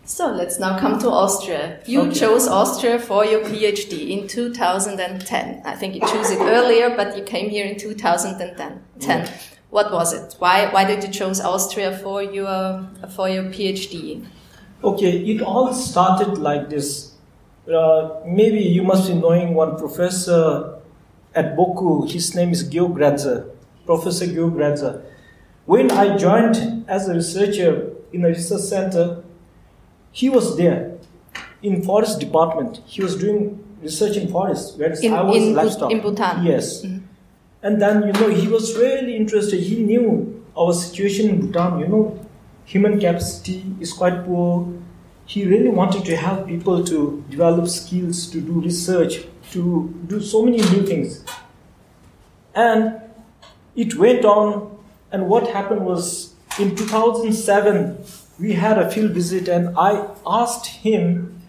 So 0.06 0.30
let's 0.30 0.58
now 0.58 0.78
come 0.78 0.98
to 1.00 1.08
Austria. 1.08 1.78
You 1.86 2.02
Okay. 2.02 2.12
chose 2.12 2.46
Austria 2.46 2.98
for 2.98 3.24
your 3.24 3.40
PhD 3.40 4.10
in 4.10 4.28
2010. 4.28 5.62
I 5.64 5.74
think 5.74 5.94
you 5.94 6.00
chose 6.02 6.30
it 6.30 6.40
earlier, 6.40 6.94
but 6.94 7.16
you 7.16 7.22
came 7.24 7.48
here 7.48 7.64
in 7.64 7.78
2010. 7.78 8.80
10. 9.00 9.28
What 9.70 9.90
was 9.92 10.12
it? 10.12 10.34
Why, 10.38 10.68
why 10.70 10.84
did 10.84 11.02
you 11.02 11.10
choose 11.10 11.40
Austria 11.40 11.96
for 11.96 12.22
your, 12.22 12.86
for 13.16 13.28
your 13.30 13.44
PhD? 13.44 14.24
Okay, 14.84 15.18
it 15.24 15.40
all 15.40 15.72
started 15.72 16.36
like 16.38 16.68
this. 16.68 17.12
Uh, 17.66 18.20
maybe 18.26 18.60
you 18.60 18.82
must 18.82 19.08
be 19.08 19.14
knowing 19.14 19.54
one 19.54 19.78
professor 19.78 20.78
at 21.34 21.56
Boku. 21.56 22.08
His 22.10 22.34
name 22.34 22.50
is 22.50 22.62
Georg 22.68 22.92
Gratzer, 22.92 23.48
Professor 23.86 24.26
Georg 24.26 24.52
Gratzer. 24.52 25.02
When 25.64 25.90
I 25.90 26.18
joined 26.18 26.84
as 26.86 27.08
a 27.08 27.14
researcher 27.14 27.90
in 28.12 28.22
a 28.26 28.28
research 28.28 28.60
center, 28.60 29.23
he 30.14 30.30
was 30.30 30.56
there 30.56 30.96
in 31.60 31.82
forest 31.82 32.20
department. 32.20 32.80
He 32.86 33.02
was 33.02 33.16
doing 33.16 33.58
research 33.82 34.16
in 34.16 34.28
forest, 34.28 34.78
whereas 34.78 35.02
In- 35.02 35.12
I 35.12 35.22
was 35.22 35.36
in 35.36 35.54
livestock. 35.54 35.90
in 35.90 36.00
Bhutan? 36.00 36.44
Yes. 36.46 36.82
Mm-hmm. 36.82 36.98
And 37.64 37.82
then, 37.82 38.02
you 38.06 38.12
know, 38.12 38.28
he 38.28 38.46
was 38.46 38.76
really 38.76 39.16
interested. 39.16 39.58
He 39.60 39.82
knew 39.82 40.44
our 40.56 40.72
situation 40.72 41.28
in 41.30 41.40
Bhutan, 41.40 41.80
you 41.80 41.88
know, 41.88 42.04
human 42.64 43.00
capacity 43.00 43.64
is 43.80 43.92
quite 43.92 44.24
poor. 44.24 44.72
He 45.26 45.44
really 45.46 45.70
wanted 45.70 46.04
to 46.04 46.16
help 46.16 46.46
people 46.46 46.84
to 46.84 47.24
develop 47.28 47.66
skills, 47.68 48.30
to 48.30 48.40
do 48.40 48.60
research, 48.60 49.24
to 49.50 49.92
do 50.06 50.20
so 50.20 50.44
many 50.44 50.58
new 50.58 50.86
things. 50.86 51.24
And 52.54 53.00
it 53.74 53.96
went 53.96 54.24
on, 54.24 54.78
and 55.10 55.28
what 55.28 55.48
happened 55.48 55.84
was 55.84 56.34
in 56.60 56.76
2007, 56.76 57.98
we 58.38 58.52
had 58.52 58.78
a 58.78 58.90
field 58.90 59.12
visit, 59.12 59.48
and 59.48 59.76
I 59.76 60.08
asked 60.26 60.66
him 60.66 61.40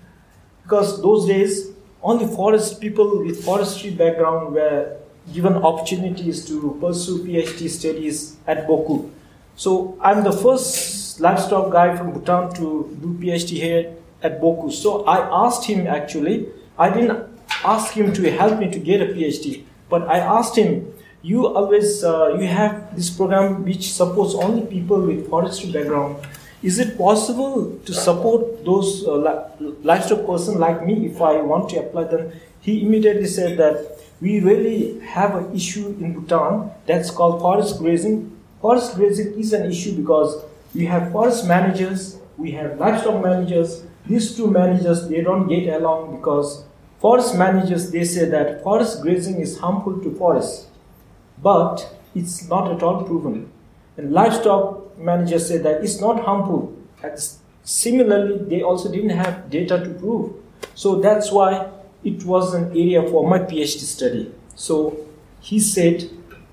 because 0.63 1.01
those 1.01 1.27
days 1.27 1.71
only 2.01 2.27
forest 2.27 2.79
people 2.79 3.23
with 3.23 3.43
forestry 3.43 3.89
background 3.89 4.53
were 4.53 4.97
given 5.33 5.53
opportunities 5.55 6.45
to 6.47 6.77
pursue 6.79 7.23
PhD 7.23 7.67
studies 7.69 8.37
at 8.45 8.67
Boku. 8.67 9.09
So 9.55 9.97
I'm 10.01 10.23
the 10.23 10.31
first 10.31 11.19
livestock 11.19 11.71
guy 11.71 11.95
from 11.95 12.11
Bhutan 12.11 12.53
to 12.55 12.95
do 13.01 13.17
PhD 13.19 13.49
here 13.49 13.95
at 14.21 14.39
Boku. 14.39 14.71
So 14.71 15.03
I 15.05 15.45
asked 15.45 15.65
him 15.65 15.87
actually, 15.87 16.47
I 16.77 16.89
didn't 16.89 17.27
ask 17.63 17.93
him 17.93 18.13
to 18.13 18.31
help 18.31 18.59
me 18.59 18.69
to 18.69 18.79
get 18.79 19.01
a 19.01 19.05
PhD, 19.05 19.63
but 19.89 20.07
I 20.07 20.19
asked 20.19 20.55
him, 20.55 20.93
you 21.23 21.47
always 21.47 22.03
uh, 22.03 22.35
you 22.37 22.45
have 22.45 22.95
this 22.95 23.09
program 23.09 23.65
which 23.65 23.91
supports 23.93 24.35
only 24.35 24.63
people 24.67 25.01
with 25.01 25.27
forestry 25.27 25.71
background. 25.71 26.17
Is 26.65 26.79
it 26.79 26.97
possible 26.97 27.79
to 27.85 27.93
support 27.93 28.65
those 28.65 29.05
uh, 29.05 29.13
li- 29.25 29.75
livestock 29.83 30.25
person 30.25 30.57
like 30.57 30.83
me 30.83 31.05
if 31.05 31.21
I 31.21 31.33
want 31.41 31.69
to 31.69 31.79
apply? 31.79 32.05
Then 32.05 32.31
he 32.61 32.81
immediately 32.81 33.27
said 33.27 33.57
that 33.57 33.99
we 34.19 34.39
really 34.39 34.99
have 35.01 35.35
an 35.35 35.53
issue 35.55 35.89
in 35.99 36.13
Bhutan 36.13 36.71
that's 36.87 37.11
called 37.11 37.39
forest 37.39 37.77
grazing. 37.77 38.35
Forest 38.61 38.95
grazing 38.95 39.39
is 39.39 39.53
an 39.53 39.69
issue 39.69 39.95
because 39.95 40.43
we 40.73 40.87
have 40.87 41.11
forest 41.11 41.45
managers, 41.45 42.17
we 42.35 42.51
have 42.53 42.79
livestock 42.79 43.21
managers. 43.23 43.83
These 44.07 44.35
two 44.35 44.49
managers 44.49 45.07
they 45.07 45.21
don't 45.21 45.47
get 45.47 45.67
along 45.71 46.15
because 46.15 46.63
forest 46.99 47.35
managers 47.37 47.91
they 47.91 48.05
say 48.05 48.25
that 48.29 48.63
forest 48.63 49.03
grazing 49.03 49.39
is 49.39 49.59
harmful 49.59 49.99
to 50.01 50.15
forests, 50.15 50.65
but 51.43 51.87
it's 52.15 52.49
not 52.49 52.71
at 52.71 52.81
all 52.81 53.03
proven. 53.03 53.51
And 53.97 54.11
livestock 54.11 54.84
managers 54.97 55.47
said 55.47 55.63
that 55.63 55.83
it's 55.83 55.99
not 55.99 56.23
harmful. 56.23 56.75
Similarly, 57.63 58.37
they 58.49 58.61
also 58.61 58.91
didn't 58.91 59.09
have 59.09 59.49
data 59.49 59.83
to 59.83 59.89
prove. 59.89 60.33
So 60.75 60.99
that's 60.99 61.31
why 61.31 61.69
it 62.03 62.23
was 62.23 62.53
an 62.53 62.69
area 62.71 63.01
for 63.09 63.27
my 63.27 63.39
PhD 63.39 63.79
study. 63.79 64.31
So 64.55 64.97
he 65.41 65.59
said, 65.59 66.09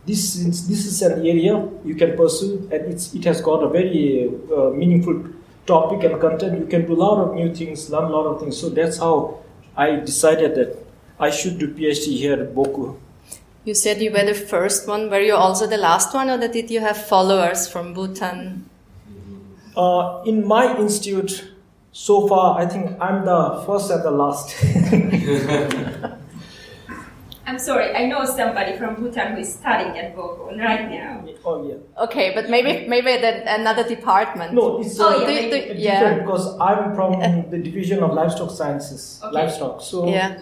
this 0.07 0.37
is, 0.37 0.69
this 0.69 0.87
is 0.87 1.03
an 1.03 1.21
area 1.21 1.69
you 1.85 1.95
can 1.95 2.17
pursue, 2.17 2.69
and 2.73 2.93
it's, 2.93 3.15
it 3.15 3.25
has 3.25 3.41
got 3.41 3.63
a 3.63 3.69
very 3.69 4.31
uh, 4.55 4.71
meaningful 4.71 5.25
topic 5.67 6.03
and 6.05 6.21
content. 6.21 6.59
You 6.59 6.67
can 6.67 6.87
do 6.87 6.95
a 6.95 7.01
lot 7.03 7.19
of 7.19 7.35
new 7.35 7.55
things, 7.55 7.89
learn 7.91 8.05
a 8.05 8.09
lot 8.09 8.27
of 8.27 8.41
things. 8.41 8.59
So 8.59 8.69
that's 8.69 8.99
how 8.99 9.43
I 9.77 9.97
decided 9.97 10.55
that 10.57 10.85
I 11.21 11.31
should 11.31 11.59
do 11.59 11.69
PhD 11.69 12.17
here 12.17 12.35
at 12.35 12.55
Boku. 12.55 12.99
You 13.65 13.75
said 13.75 14.03
you 14.03 14.11
were 14.11 14.25
the 14.25 14.35
first 14.35 14.89
one. 14.89 15.09
Were 15.11 15.21
you 15.21 15.35
also 15.37 15.67
the 15.67 15.77
last 15.77 16.13
one, 16.15 16.29
or 16.31 16.37
did 16.49 16.71
you 16.71 16.81
have 16.81 16.97
followers 16.97 17.69
from 17.69 17.95
Bhutan? 17.95 18.69
Uh, 19.77 20.23
in 20.27 20.47
my 20.47 20.77
institute, 20.79 21.49
so 21.93 22.27
far, 22.27 22.59
I 22.59 22.67
think 22.67 23.01
I'm 23.01 23.25
the 23.25 23.63
first 23.67 23.91
and 23.91 24.03
the 24.03 24.11
last. 24.11 24.57
I'm 27.45 27.59
sorry, 27.59 27.95
I 27.95 28.07
know 28.07 28.25
somebody 28.25 28.77
from 28.79 28.95
Bhutan 28.97 29.33
who 29.35 29.41
is 29.41 29.55
studying 29.55 29.99
at 29.99 30.15
Boku 30.17 30.57
right 30.59 30.89
now. 30.89 31.25
oh 31.45 31.69
yeah. 31.69 32.03
Okay, 32.05 32.33
but 32.35 32.49
maybe 32.49 32.87
maybe 32.89 33.17
then 33.21 33.43
another 33.47 33.83
department. 33.87 34.55
No, 34.55 34.81
it's 34.81 34.99
Oh, 35.01 35.09
uh, 35.09 35.21
yeah, 35.21 35.27
Do- 35.27 35.35
maybe. 35.35 35.51
do- 35.51 35.57
different 35.75 35.81
yeah. 35.81 36.15
because 36.21 36.57
I'm 36.61 36.95
from 36.95 37.19
the 37.51 37.59
division 37.59 38.03
of 38.03 38.13
livestock 38.15 38.51
sciences, 38.51 39.21
Okay. 39.25 39.35
livestock. 39.35 39.83
So 39.83 40.07
Yeah. 40.09 40.39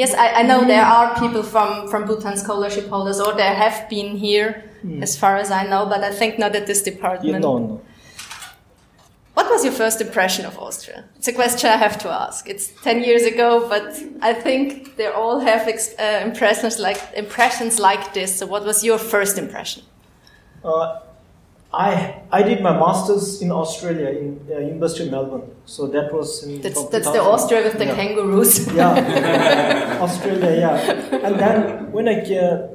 Yes, 0.00 0.14
I, 0.14 0.28
I 0.40 0.42
know 0.42 0.64
there 0.64 0.86
are 0.96 1.14
people 1.20 1.42
from, 1.42 1.86
from 1.90 2.06
Bhutan 2.06 2.36
scholarship 2.38 2.88
holders, 2.88 3.20
or 3.20 3.34
there 3.34 3.52
have 3.52 3.86
been 3.90 4.16
here, 4.16 4.64
as 5.02 5.14
far 5.22 5.36
as 5.36 5.50
I 5.50 5.66
know, 5.66 5.84
but 5.84 6.02
I 6.02 6.10
think 6.10 6.38
not 6.38 6.56
at 6.56 6.66
this 6.66 6.80
department. 6.80 7.32
yeah, 7.34 7.38
no, 7.38 7.58
no. 7.58 7.82
What 9.34 9.50
was 9.50 9.62
your 9.62 9.74
first 9.74 10.00
impression 10.00 10.46
of 10.46 10.58
Austria? 10.58 11.04
It's 11.16 11.28
a 11.28 11.34
question 11.34 11.68
I 11.68 11.76
have 11.76 11.98
to 11.98 12.08
ask. 12.08 12.48
It's 12.48 12.68
10 12.82 13.04
years 13.04 13.24
ago, 13.24 13.68
but 13.68 13.86
I 14.22 14.32
think 14.32 14.96
they 14.96 15.08
all 15.08 15.38
have 15.40 15.68
ex- 15.68 15.94
uh, 15.98 16.22
impressions 16.24 16.78
like 16.78 16.98
impressions 17.14 17.78
like 17.78 18.14
this. 18.14 18.38
So 18.38 18.46
what 18.46 18.64
was 18.64 18.82
your 18.82 18.96
first 18.96 19.36
impression? 19.36 19.82
Uh, 20.64 21.00
I 21.72 22.22
I 22.32 22.42
did 22.42 22.62
my 22.62 22.72
masters 22.72 23.40
in 23.42 23.52
Australia 23.52 24.08
in 24.08 24.40
uh, 24.50 24.58
University 24.58 25.04
of 25.04 25.12
Melbourne. 25.12 25.50
So 25.66 25.86
that 25.88 26.12
was 26.12 26.42
in 26.42 26.60
That's, 26.60 26.82
that's 26.88 27.06
the 27.06 27.20
2000. 27.22 27.32
Austria 27.32 27.62
with 27.62 27.78
the 27.78 27.86
yeah. 27.86 27.94
kangaroos. 27.94 28.66
Yeah, 28.74 29.98
Australia, 30.00 30.50
yeah. 30.58 31.26
And 31.26 31.38
then 31.38 31.92
when 31.92 32.08
I 32.08 32.24
ca- 32.26 32.68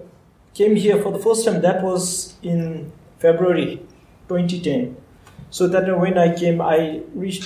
came 0.54 0.76
here 0.76 1.02
for 1.02 1.12
the 1.12 1.20
first 1.20 1.44
time, 1.46 1.62
that 1.62 1.84
was 1.84 2.36
in 2.42 2.92
February 3.20 3.82
2010. 4.30 4.96
So 5.50 5.68
that 5.68 5.86
when 6.00 6.18
I 6.18 6.34
came, 6.34 6.62
I 6.62 7.02
reached, 7.14 7.46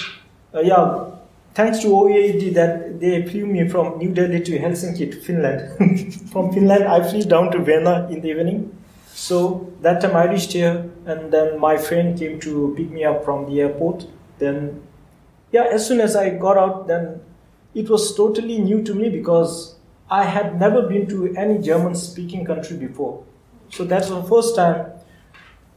uh, 0.54 0.62
yeah, 0.62 1.10
thanks 1.54 1.80
to 1.80 1.88
OEAD 1.88 2.54
that 2.54 3.00
they 3.00 3.26
flew 3.28 3.46
me 3.46 3.68
from 3.68 3.98
New 3.98 4.14
Delhi 4.14 4.42
to 4.42 4.60
Helsinki 4.60 5.12
to 5.12 5.20
Finland. 5.20 5.62
from 6.32 6.54
Finland, 6.54 6.84
I 6.86 7.08
flew 7.10 7.24
down 7.24 7.52
to 7.52 7.60
Vienna 7.60 8.08
in 8.12 8.22
the 8.22 8.30
evening. 8.30 8.76
So 9.20 9.70
that 9.82 10.00
time 10.02 10.16
I 10.16 10.32
reached 10.32 10.54
here, 10.54 10.90
and 11.06 11.32
then 11.32 11.60
my 11.60 11.78
friend 11.78 12.18
came 12.18 12.40
to 12.40 12.74
pick 12.78 12.90
me 12.90 13.04
up 13.04 13.26
from 13.26 13.50
the 13.50 13.60
airport. 13.60 14.08
Then 14.38 14.82
yeah, 15.52 15.66
as 15.66 15.86
soon 15.86 16.00
as 16.00 16.16
I 16.16 16.30
got 16.30 16.58
out, 16.58 16.88
then 16.88 17.20
it 17.76 17.90
was 17.90 18.16
totally 18.16 18.60
new 18.60 18.82
to 18.84 18.96
me 18.96 19.10
because 19.10 19.76
I 20.10 20.24
had 20.24 20.58
never 20.58 20.84
been 20.88 21.06
to 21.10 21.36
any 21.36 21.60
German 21.60 21.96
speaking 21.96 22.46
country 22.46 22.78
before. 22.78 23.22
So 23.70 23.84
that's 23.84 24.08
the 24.08 24.24
first 24.24 24.56
time. 24.56 24.86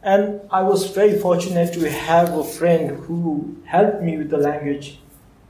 And 0.04 0.40
I 0.52 0.62
was 0.62 0.90
very 0.90 1.18
fortunate 1.18 1.74
to 1.74 1.90
have 1.90 2.32
a 2.38 2.44
friend 2.44 2.96
who 3.06 3.56
helped 3.64 4.02
me 4.02 4.18
with 4.18 4.30
the 4.30 4.38
language. 4.38 5.00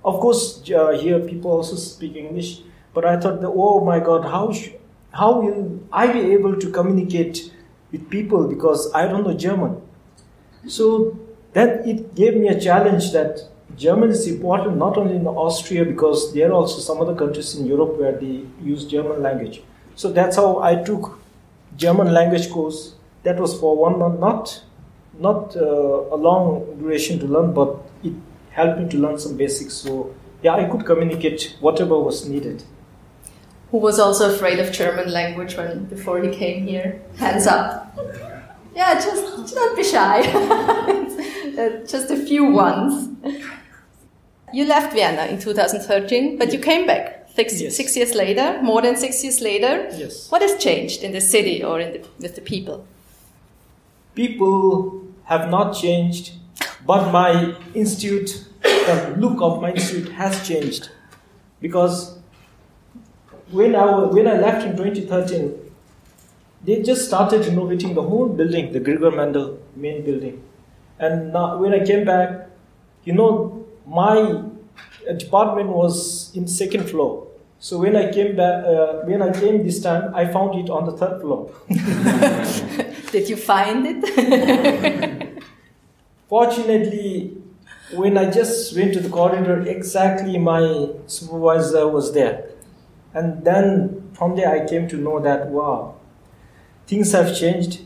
Of 0.03 0.19
course, 0.19 0.63
uh, 0.71 0.93
here 0.93 1.21
people 1.21 1.51
also 1.51 1.77
speak 1.77 2.17
English, 2.17 2.63
but 2.95 3.05
I 3.05 3.21
thought, 3.21 3.43
that, 3.43 3.49
oh 3.49 3.85
my 3.85 4.01
God, 4.01 4.25
how, 4.25 4.51
sh- 4.51 4.71
how 5.13 5.41
will 5.41 5.81
I 5.93 6.07
be 6.11 6.33
able 6.33 6.57
to 6.57 6.71
communicate 6.71 7.53
with 7.93 8.09
people 8.11 8.49
because 8.49 8.91
I 8.95 9.07
don't 9.07 9.25
know 9.25 9.35
German? 9.35 9.81
So 10.67 11.19
that 11.53 11.87
it 11.87 12.15
gave 12.15 12.37
me 12.37 12.49
a 12.49 12.59
challenge 12.59 13.13
that 13.13 13.41
German 13.77 14.11
is 14.11 14.27
important 14.27 14.77
not 14.77 14.97
only 14.97 15.17
in 15.17 15.27
Austria 15.27 15.85
because 15.85 16.33
there 16.35 16.51
are 16.51 16.53
also 16.53 16.81
some 16.81 17.01
other 17.01 17.15
countries 17.15 17.55
in 17.55 17.67
Europe 17.67 17.99
where 17.99 18.13
they 18.13 18.45
use 18.63 18.85
German 18.87 19.23
language. 19.23 19.63
So 19.95 20.11
that's 20.13 20.37
how 20.37 20.61
I 20.61 20.77
took 20.77 21.19
German 21.77 22.13
language 22.13 22.51
course. 22.51 22.95
That 23.23 23.39
was 23.39 23.59
for 23.59 23.77
one 23.77 23.99
month, 23.99 24.21
not 24.21 24.63
not 25.19 25.57
uh, 25.57 25.61
a 25.61 26.17
long 26.17 26.79
duration 26.79 27.19
to 27.21 27.27
learn, 27.27 27.53
but 27.53 27.77
it 28.03 28.13
helped 28.51 28.81
me 28.81 28.89
to 28.89 28.99
learn 28.99 29.19
some 29.19 29.37
basics. 29.37 29.75
So 29.75 30.15
yeah, 30.43 30.55
I 30.55 30.65
could 30.65 30.85
communicate 30.85 31.57
whatever 31.61 31.99
was 31.99 32.29
needed. 32.29 32.65
Who 33.73 33.79
was 33.79 33.99
also 33.99 34.33
afraid 34.35 34.59
of 34.61 34.71
German 34.71 35.11
language 35.11 35.57
when 35.57 35.87
before 35.87 36.21
he 36.23 36.29
came 36.31 36.67
here? 36.67 37.01
Hands 37.17 37.47
up. 37.47 37.99
Yeah, 38.77 38.95
just, 38.95 39.25
just 39.39 39.55
don't 39.55 39.77
be 39.77 39.83
shy. 39.85 40.19
Uh, 41.53 41.85
just 41.87 42.11
a 42.11 42.17
few 42.17 42.47
ones. 42.47 43.11
You 44.55 44.65
left 44.65 44.95
Vienna 44.95 45.27
in 45.27 45.39
2013, 45.39 46.39
but 46.39 46.51
you 46.51 46.59
came 46.59 46.87
back 46.87 47.29
six, 47.35 47.61
Yes. 47.61 47.77
six 47.77 47.95
years 47.95 48.15
later, 48.15 48.59
more 48.63 48.81
than 48.81 48.97
six 48.97 49.23
years 49.23 49.43
later. 49.43 49.87
Yes. 49.95 50.31
What 50.31 50.41
has 50.41 50.57
changed 50.57 51.03
in 51.03 51.13
the 51.13 51.21
city 51.21 51.63
or 51.63 51.79
in 51.79 51.93
the, 51.93 52.09
with 52.21 52.37
the 52.37 52.41
people? 52.41 52.87
people 54.15 55.03
have 55.25 55.51
not 55.51 55.75
changed, 55.75 56.33
but 56.87 57.11
my 57.13 57.55
institute, 57.75 58.47
the 58.63 59.15
look 59.19 59.43
of 59.43 59.61
my 59.61 59.73
institute 59.73 60.11
has 60.13 60.47
changed. 60.49 60.89
Because 61.61 62.19
when 63.53 63.75
I, 63.77 64.05
when 64.07 64.27
I 64.27 64.39
left 64.39 64.67
in 64.67 64.77
2013, 64.77 65.59
they 66.65 66.83
just 66.83 67.07
started 67.07 67.47
renovating 67.47 67.95
the 67.95 68.03
whole 68.03 68.29
building, 68.29 68.73
the 68.73 68.81
Gregor 68.81 69.11
Mendel 69.11 69.59
main 69.77 70.05
building. 70.05 70.43
And 70.99 71.33
now, 71.33 71.59
when 71.59 71.75
I 71.75 71.85
came 71.85 72.05
back, 72.05 72.49
you 73.05 73.13
know, 73.13 73.67
my 73.87 74.19
uh, 75.09 75.13
department 75.19 75.69
was 75.71 76.35
in 76.35 76.47
second 76.47 76.89
floor. 76.89 77.27
So 77.59 77.79
when 77.79 77.97
I 77.97 78.13
came 78.13 78.37
back, 78.37 78.65
uh, 78.65 79.03
when 79.05 79.23
I 79.23 79.33
came 79.33 79.65
this 79.65 79.83
time, 79.83 80.15
I 80.15 80.27
found 80.27 80.59
it 80.59 80.71
on 80.71 80.85
the 80.85 80.93
third 80.93 81.21
floor. 81.21 81.51
Did 83.13 83.29
you 83.29 83.37
find 83.37 83.87
it? 83.87 85.43
Fortunately, 86.29 87.37
when 87.93 88.17
I 88.17 88.31
just 88.31 88.75
went 88.77 88.95
to 88.95 89.01
the 89.01 89.09
corridor, 89.09 89.61
exactly 89.61 90.39
my 90.39 90.89
supervisor 91.07 91.87
was 91.89 92.13
there. 92.13 92.52
And 93.15 93.45
then 93.45 94.11
from 94.15 94.37
there, 94.37 94.51
I 94.51 94.67
came 94.67 94.89
to 94.89 94.97
know 94.97 95.21
that 95.21 95.49
wow, 95.49 95.97
things 96.87 97.13
have 97.13 97.37
changed, 97.37 97.81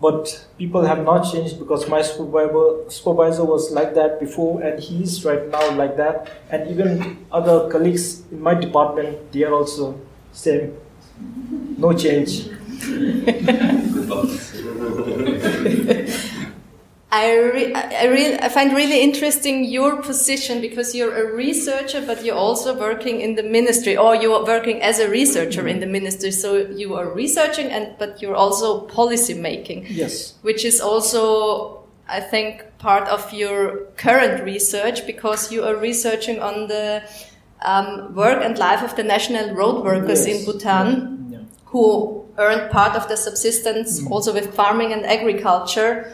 but 0.00 0.46
people 0.58 0.84
have 0.84 1.04
not 1.04 1.30
changed 1.30 1.58
because 1.58 1.88
my 1.88 2.02
supervisor, 2.02 2.90
supervisor 2.90 3.44
was 3.44 3.70
like 3.70 3.94
that 3.94 4.20
before, 4.20 4.62
and 4.62 4.80
he 4.80 5.02
is 5.02 5.24
right 5.24 5.48
now 5.48 5.74
like 5.76 5.96
that. 5.96 6.30
And 6.50 6.68
even 6.70 7.26
other 7.32 7.70
colleagues 7.70 8.22
in 8.30 8.40
my 8.40 8.54
department, 8.54 9.32
they 9.32 9.44
are 9.44 9.54
also 9.54 10.00
same, 10.32 10.76
no 11.78 11.92
change. 11.92 12.48
I, 17.10 17.38
re- 17.38 17.72
I, 17.74 18.04
really, 18.04 18.38
I 18.38 18.50
find 18.50 18.74
really 18.76 19.00
interesting 19.02 19.64
your 19.64 20.02
position 20.02 20.60
because 20.60 20.94
you're 20.94 21.16
a 21.16 21.34
researcher, 21.34 22.04
but 22.04 22.22
you're 22.22 22.36
also 22.36 22.78
working 22.78 23.22
in 23.22 23.34
the 23.34 23.42
ministry, 23.42 23.96
or 23.96 24.14
you 24.14 24.34
are 24.34 24.44
working 24.44 24.82
as 24.82 24.98
a 24.98 25.08
researcher 25.08 25.66
in 25.66 25.80
the 25.80 25.86
ministry. 25.86 26.30
So 26.32 26.56
you 26.56 26.94
are 26.96 27.08
researching, 27.10 27.68
and 27.68 27.94
but 27.98 28.20
you're 28.20 28.36
also 28.36 28.80
policy 28.88 29.32
making, 29.32 29.86
Yes. 29.88 30.34
which 30.42 30.66
is 30.66 30.82
also, 30.82 31.84
I 32.10 32.20
think, 32.20 32.64
part 32.78 33.08
of 33.08 33.32
your 33.32 33.86
current 33.96 34.44
research 34.44 35.06
because 35.06 35.50
you 35.50 35.64
are 35.64 35.76
researching 35.76 36.40
on 36.42 36.68
the 36.68 37.02
um, 37.62 38.14
work 38.14 38.44
and 38.44 38.58
life 38.58 38.82
of 38.82 38.96
the 38.96 39.02
national 39.02 39.54
road 39.54 39.82
workers 39.82 40.26
in 40.26 40.44
Bhutan 40.44 41.28
Yeah. 41.30 41.38
who 41.64 42.24
earned 42.36 42.70
part 42.70 42.94
of 42.96 43.08
their 43.08 43.16
subsistence 43.16 44.06
also 44.10 44.32
with 44.34 44.54
farming 44.54 44.92
and 44.92 45.06
agriculture. 45.06 46.12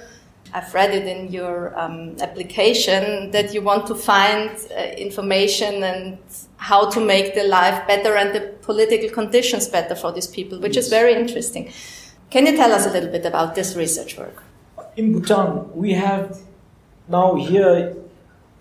I've 0.54 0.72
read 0.72 0.94
it 0.94 1.06
in 1.06 1.32
your 1.32 1.78
um, 1.78 2.16
application 2.20 3.30
that 3.32 3.52
you 3.52 3.60
want 3.60 3.86
to 3.88 3.94
find 3.94 4.50
uh, 4.50 4.82
information 4.96 5.82
and 5.82 6.18
how 6.56 6.88
to 6.90 7.00
make 7.00 7.34
the 7.34 7.44
life 7.44 7.86
better 7.86 8.16
and 8.16 8.34
the 8.34 8.42
political 8.62 9.10
conditions 9.10 9.68
better 9.68 9.94
for 9.94 10.12
these 10.12 10.28
people, 10.28 10.60
which 10.60 10.76
is 10.76 10.88
very 10.88 11.14
interesting. 11.14 11.72
Can 12.30 12.46
you 12.46 12.56
tell 12.56 12.72
us 12.72 12.86
a 12.86 12.90
little 12.90 13.10
bit 13.10 13.26
about 13.26 13.54
this 13.54 13.76
research 13.76 14.16
work? 14.16 14.44
in 14.96 15.12
Bhutan, 15.12 15.72
we 15.74 15.92
have 15.92 16.40
now 17.08 17.34
here. 17.34 17.96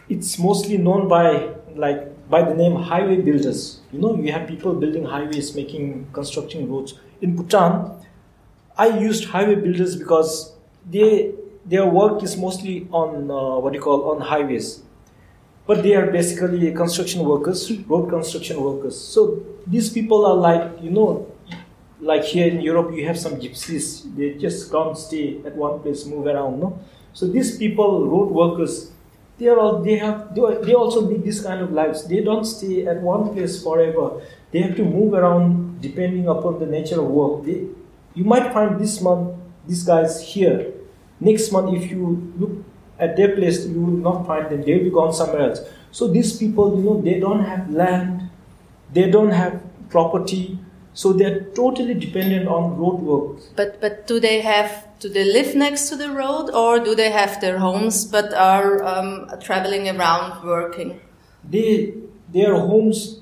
It's 0.10 0.38
mostly 0.38 0.78
known 0.78 1.08
by 1.08 1.54
like 1.76 2.30
by 2.30 2.42
the 2.44 2.54
name 2.56 2.76
highway 2.76 3.22
builders. 3.22 3.82
You 3.92 4.00
know, 4.00 4.16
you 4.16 4.32
have 4.32 4.48
people 4.48 4.74
building 4.74 5.06
highways, 5.06 5.56
making 5.56 6.08
constructing 6.14 6.70
roads. 6.70 6.96
In 7.22 7.36
Bhutan, 7.36 7.92
I 8.78 8.88
used 9.00 9.26
highway 9.26 9.56
builders 9.56 9.96
because 9.96 10.54
they 10.90 11.34
their 11.66 11.86
work 11.86 12.24
is 12.24 12.38
mostly 12.38 12.88
on 12.92 13.30
uh, 13.32 13.60
what 13.60 13.74
you 13.74 13.82
call 13.82 14.12
on 14.12 14.22
highways, 14.22 14.84
but 15.66 15.84
they 15.84 15.96
are 15.96 16.12
basically 16.12 16.72
construction 16.74 17.24
workers, 17.26 17.72
road 17.88 18.10
construction 18.10 18.62
workers. 18.62 19.00
So 19.00 19.44
these 19.68 19.90
people 19.90 20.26
are 20.26 20.36
like 20.36 20.82
you 20.82 20.92
know 20.92 21.34
like 22.04 22.24
here 22.24 22.48
in 22.48 22.62
Europe, 22.62 22.94
you 22.94 23.08
have 23.08 23.18
some 23.18 23.40
gypsies. 23.40 24.04
They 24.16 24.34
just 24.34 24.70
come, 24.70 24.96
stay 24.96 25.42
at 25.46 25.56
one 25.56 25.80
place, 25.80 26.06
move 26.06 26.28
around. 26.28 26.60
No, 26.60 26.80
so 27.14 27.28
these 27.28 27.58
people, 27.58 28.08
road 28.08 28.30
workers, 28.32 28.92
they 29.38 29.48
are 29.48 29.58
all 29.58 29.82
they 29.82 29.98
have 29.98 30.36
they, 30.36 30.74
also 30.74 31.02
lead 31.02 31.24
this 31.24 31.42
kind 31.42 31.62
of 31.62 31.72
lives. 31.72 32.08
They 32.08 32.22
don't 32.22 32.46
stay 32.46 32.86
at 32.86 33.02
one 33.02 33.34
place 33.34 33.64
forever. 33.64 34.22
They 34.52 34.62
have 34.62 34.76
to 34.76 34.84
move 34.84 35.14
around 35.14 35.82
depending 35.82 36.28
upon 36.28 36.60
the 36.60 36.66
nature 36.66 37.00
of 37.00 37.08
work. 37.08 37.46
They, 37.46 37.68
you 38.14 38.26
might 38.26 38.54
find 38.54 38.80
this 38.80 39.02
month 39.02 39.40
these 39.68 39.84
guys 39.84 40.22
here. 40.22 40.74
Next 41.20 41.52
month, 41.52 41.74
if 41.74 41.90
you 41.90 42.34
look 42.38 42.52
at 43.00 43.16
their 43.16 43.36
place, 43.36 43.66
you 43.66 43.82
will 43.82 44.02
not 44.10 44.26
find 44.28 44.50
them. 44.50 44.64
They 44.64 44.78
will 44.78 44.84
be 44.86 44.90
gone 44.92 45.14
somewhere 45.14 45.50
else. 45.50 45.62
So 45.92 46.08
these 46.08 46.38
people, 46.38 46.76
you 46.76 46.84
know, 46.84 47.02
they 47.02 47.20
don't 47.20 47.44
have 47.44 47.70
land, 47.70 48.30
they 48.92 49.10
don't 49.10 49.32
have 49.32 49.62
property, 49.90 50.60
so 50.94 51.12
they're 51.14 51.42
totally 51.56 51.94
dependent 51.94 52.48
on 52.48 52.78
road 52.78 53.02
work. 53.02 53.42
But 53.56 53.82
but 53.82 54.08
do 54.08 54.20
they 54.20 54.42
have 54.42 54.88
do 55.00 55.10
they 55.10 55.24
live 55.24 55.56
next 55.56 55.90
to 55.90 55.96
the 55.96 56.12
road 56.12 56.50
or 56.52 56.80
do 56.80 56.96
they 56.96 57.10
have 57.12 57.42
their 57.42 57.58
homes 57.58 58.06
but 58.06 58.34
are 58.34 58.84
um, 58.84 59.30
traveling 59.42 59.90
around 59.90 60.44
working? 60.46 61.00
They 61.44 61.94
their 62.32 62.56
homes, 62.56 63.20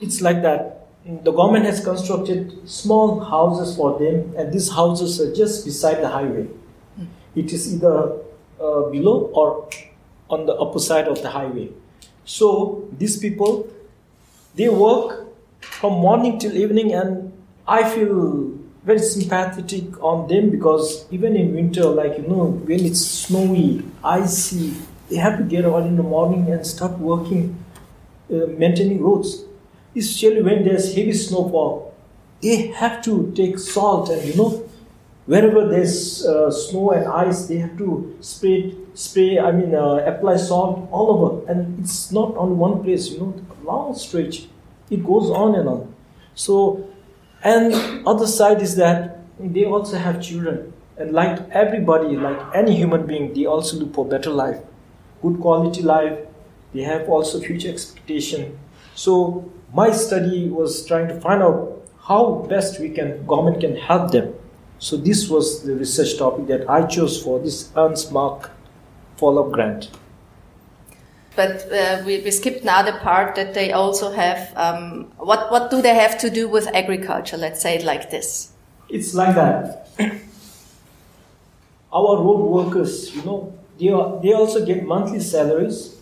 it's 0.00 0.20
like 0.20 0.42
that. 0.42 0.86
The 1.04 1.32
government 1.32 1.66
has 1.66 1.84
constructed 1.84 2.68
small 2.68 3.20
houses 3.20 3.76
for 3.76 3.98
them, 3.98 4.34
and 4.38 4.52
these 4.52 4.70
houses 4.70 5.20
are 5.20 5.34
just 5.34 5.64
beside 5.64 6.00
the 6.00 6.08
highway. 6.08 6.48
It 7.34 7.52
is 7.52 7.74
either 7.74 8.18
uh, 8.60 8.82
below 8.90 9.30
or 9.34 9.68
on 10.30 10.46
the 10.46 10.54
upper 10.54 10.78
side 10.78 11.08
of 11.08 11.20
the 11.22 11.30
highway. 11.30 11.70
So 12.24 12.88
these 12.96 13.18
people, 13.18 13.68
they 14.54 14.68
work 14.68 15.26
from 15.60 15.94
morning 15.94 16.38
till 16.38 16.56
evening, 16.56 16.92
and 16.94 17.32
I 17.66 17.88
feel 17.88 18.52
very 18.84 18.98
sympathetic 18.98 20.02
on 20.02 20.28
them 20.28 20.50
because 20.50 21.06
even 21.10 21.36
in 21.36 21.54
winter, 21.54 21.84
like 21.84 22.18
you 22.18 22.26
know, 22.26 22.46
when 22.68 22.84
it's 22.84 23.00
snowy, 23.04 23.82
icy, 24.02 24.74
they 25.08 25.16
have 25.16 25.38
to 25.38 25.44
get 25.44 25.64
out 25.64 25.86
in 25.86 25.96
the 25.96 26.02
morning 26.02 26.50
and 26.50 26.66
start 26.66 26.98
working, 26.98 27.56
uh, 28.30 28.46
maintaining 28.58 29.02
roads. 29.02 29.44
Especially 29.96 30.42
when 30.42 30.64
there's 30.64 30.94
heavy 30.94 31.12
snowfall, 31.12 31.94
they 32.42 32.68
have 32.68 33.02
to 33.04 33.32
take 33.36 33.58
salt 33.58 34.10
and 34.10 34.24
you 34.24 34.34
know, 34.34 34.63
wherever 35.26 35.66
there's 35.68 36.24
uh, 36.26 36.50
snow 36.50 36.90
and 36.92 37.06
ice, 37.06 37.46
they 37.46 37.56
have 37.58 37.76
to 37.78 38.16
spray, 38.20 38.74
spray. 38.94 39.38
I 39.38 39.50
mean, 39.52 39.74
uh, 39.74 39.96
apply 40.06 40.36
salt 40.36 40.88
all 40.90 41.10
over, 41.10 41.50
and 41.50 41.80
it's 41.80 42.12
not 42.12 42.36
on 42.36 42.58
one 42.58 42.82
place. 42.82 43.10
You 43.10 43.18
know, 43.20 43.34
long 43.62 43.94
stretch, 43.94 44.46
it 44.90 45.04
goes 45.04 45.30
on 45.30 45.54
and 45.54 45.68
on. 45.68 45.94
So, 46.34 46.88
and 47.42 48.06
other 48.06 48.26
side 48.26 48.62
is 48.62 48.76
that 48.76 49.18
they 49.38 49.64
also 49.64 49.96
have 49.98 50.22
children, 50.22 50.72
and 50.96 51.12
like 51.12 51.38
everybody, 51.50 52.16
like 52.16 52.38
any 52.54 52.76
human 52.76 53.06
being, 53.06 53.32
they 53.34 53.46
also 53.46 53.76
look 53.78 53.94
for 53.94 54.06
better 54.06 54.30
life, 54.30 54.60
good 55.22 55.40
quality 55.40 55.82
life. 55.82 56.18
They 56.72 56.82
have 56.82 57.08
also 57.08 57.40
future 57.40 57.68
expectation. 57.68 58.58
So 58.96 59.50
my 59.72 59.90
study 59.92 60.48
was 60.48 60.84
trying 60.86 61.08
to 61.08 61.20
find 61.20 61.42
out 61.42 61.82
how 62.08 62.46
best 62.48 62.80
we 62.80 62.90
can 62.90 63.24
government 63.26 63.60
can 63.60 63.76
help 63.76 64.10
them. 64.10 64.34
So 64.78 64.96
this 64.96 65.28
was 65.28 65.62
the 65.62 65.74
research 65.74 66.18
topic 66.18 66.46
that 66.48 66.68
I 66.68 66.86
chose 66.86 67.22
for 67.22 67.38
this 67.38 67.70
Ernst 67.76 68.12
Mach 68.12 68.50
follow-up 69.16 69.52
grant. 69.52 69.90
But 71.36 71.72
uh, 71.72 72.02
we, 72.06 72.20
we 72.20 72.30
skipped 72.30 72.64
now 72.64 72.82
the 72.82 72.92
part 72.98 73.34
that 73.34 73.54
they 73.54 73.72
also 73.72 74.12
have. 74.12 74.52
Um, 74.56 75.12
what 75.18 75.50
what 75.50 75.70
do 75.70 75.82
they 75.82 75.94
have 75.94 76.16
to 76.18 76.30
do 76.30 76.48
with 76.48 76.68
agriculture? 76.68 77.36
Let's 77.36 77.60
say 77.60 77.76
it 77.76 77.84
like 77.84 78.10
this. 78.10 78.52
It's 78.88 79.14
like 79.14 79.34
that. 79.34 79.88
Our 81.92 82.16
road 82.18 82.44
workers, 82.44 83.14
you 83.14 83.22
know, 83.22 83.58
they, 83.80 83.88
are, 83.88 84.20
they 84.20 84.32
also 84.32 84.64
get 84.64 84.84
monthly 84.84 85.20
salaries. 85.20 85.96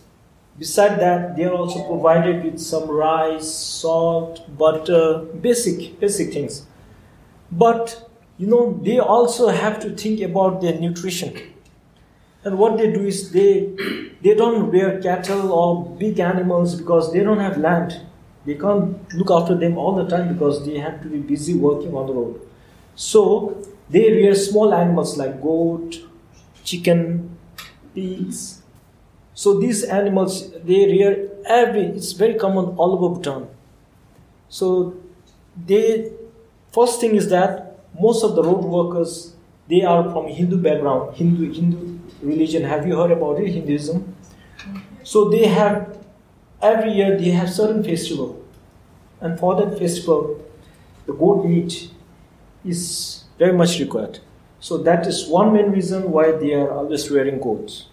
Beside 0.58 1.00
that, 1.00 1.36
they 1.36 1.44
are 1.44 1.54
also 1.54 1.86
provided 1.86 2.44
with 2.44 2.58
some 2.58 2.90
rice, 2.90 3.48
salt, 3.48 4.42
butter, 4.58 5.20
basic 5.40 5.98
basic 5.98 6.32
things. 6.32 6.66
But 7.50 8.10
you 8.38 8.46
know, 8.46 8.78
they 8.82 8.98
also 8.98 9.48
have 9.48 9.80
to 9.80 9.90
think 9.90 10.20
about 10.20 10.60
their 10.60 10.78
nutrition. 10.78 11.36
And 12.44 12.58
what 12.58 12.76
they 12.76 12.90
do 12.92 13.04
is 13.06 13.30
they 13.32 13.70
they 14.22 14.34
don't 14.34 14.70
rear 14.70 15.00
cattle 15.00 15.52
or 15.52 15.86
big 15.98 16.18
animals 16.20 16.74
because 16.74 17.12
they 17.12 17.20
don't 17.20 17.38
have 17.40 17.58
land. 17.58 18.00
They 18.44 18.54
can't 18.56 19.12
look 19.14 19.30
after 19.30 19.54
them 19.54 19.78
all 19.78 19.94
the 19.94 20.06
time 20.08 20.32
because 20.34 20.64
they 20.66 20.78
have 20.78 21.00
to 21.02 21.08
be 21.08 21.18
busy 21.18 21.54
working 21.54 21.94
on 21.94 22.06
the 22.08 22.12
road. 22.12 22.40
So 22.96 23.62
they 23.88 24.10
rear 24.10 24.34
small 24.34 24.74
animals 24.74 25.16
like 25.16 25.40
goat, 25.40 25.96
chicken, 26.64 27.36
pigs. 27.94 28.62
So 29.34 29.58
these 29.60 29.84
animals 29.84 30.52
they 30.64 30.86
rear 30.86 31.30
every 31.46 31.86
it's 31.86 32.12
very 32.12 32.34
common 32.34 32.66
all 32.76 32.92
over 32.96 33.14
Bhutan. 33.16 33.48
So 34.48 34.94
they 35.66 36.12
first 36.72 37.00
thing 37.00 37.14
is 37.16 37.28
that 37.30 37.71
most 37.98 38.24
of 38.24 38.34
the 38.34 38.42
road 38.42 38.64
workers 38.64 39.34
they 39.68 39.82
are 39.82 40.10
from 40.10 40.26
Hindu 40.28 40.58
background, 40.58 41.14
Hindu 41.14 41.52
Hindu 41.52 41.98
religion. 42.22 42.64
Have 42.64 42.86
you 42.86 42.96
heard 42.96 43.10
about 43.10 43.40
it, 43.40 43.48
Hinduism? 43.48 44.14
So 45.02 45.28
they 45.28 45.46
have 45.46 45.98
every 46.60 46.92
year 46.92 47.18
they 47.18 47.30
have 47.30 47.50
certain 47.50 47.82
festival, 47.82 48.44
and 49.20 49.38
for 49.38 49.54
that 49.56 49.78
festival, 49.78 50.44
the 51.06 51.12
goat 51.12 51.44
meat 51.44 51.90
is 52.64 53.24
very 53.38 53.52
much 53.52 53.78
required. 53.78 54.20
So 54.60 54.78
that 54.78 55.06
is 55.06 55.26
one 55.26 55.52
main 55.52 55.70
reason 55.70 56.10
why 56.10 56.32
they 56.32 56.54
are 56.54 56.70
always 56.70 57.10
wearing 57.10 57.40
goats. 57.40 57.86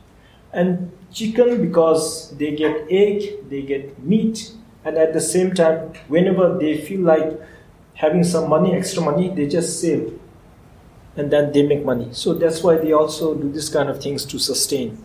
And 0.54 0.92
chicken 1.12 1.62
because 1.62 2.36
they 2.38 2.56
get 2.56 2.86
egg, 2.90 3.50
they 3.50 3.62
get 3.64 4.04
meat, 4.04 4.52
and 4.86 4.98
at 4.98 5.14
the 5.14 5.22
same 5.22 5.54
time, 5.54 5.94
whenever 6.08 6.58
they 6.58 6.82
feel 6.82 7.02
like 7.02 7.40
having 8.00 8.24
some 8.24 8.50
money, 8.50 8.74
extra 8.74 9.04
money, 9.04 9.28
they 9.28 9.46
just 9.46 9.82
save 9.82 10.18
and 11.18 11.30
then 11.30 11.52
they 11.52 11.64
make 11.64 11.84
money. 11.84 12.08
So 12.14 12.34
that's 12.34 12.64
why 12.64 12.78
they 12.78 12.94
also 12.94 13.36
do 13.36 13.52
this 13.52 13.68
kind 13.68 13.90
of 13.90 14.02
things 14.02 14.24
to 14.26 14.40
sustain. 14.40 14.98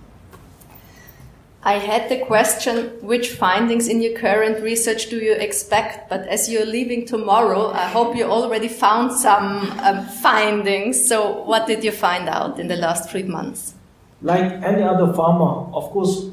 I 1.65 1.79
had 1.79 2.09
the 2.09 2.25
question 2.25 2.93
which 3.01 3.31
findings 3.31 3.89
in 3.89 4.01
your 4.01 4.17
current 4.17 4.63
research 4.63 5.11
do 5.11 5.17
you 5.17 5.33
expect? 5.33 6.09
But 6.09 6.29
as 6.29 6.49
you're 6.49 6.67
leaving 6.67 7.05
tomorrow, 7.05 7.73
I 7.73 7.89
hope 7.89 8.15
you 8.15 8.27
already 8.27 8.69
found 8.69 9.11
some 9.11 9.71
um, 9.81 10.07
findings. 10.23 11.09
So, 11.09 11.43
what 11.45 11.67
did 11.67 11.83
you 11.83 11.91
find 11.91 12.29
out 12.29 12.61
in 12.61 12.69
the 12.69 12.77
last 12.77 13.11
three 13.11 13.23
months? 13.25 13.75
Like 14.23 14.53
any 14.63 14.83
other 14.83 15.13
farmer, 15.15 15.67
of 15.75 15.91
course, 15.91 16.29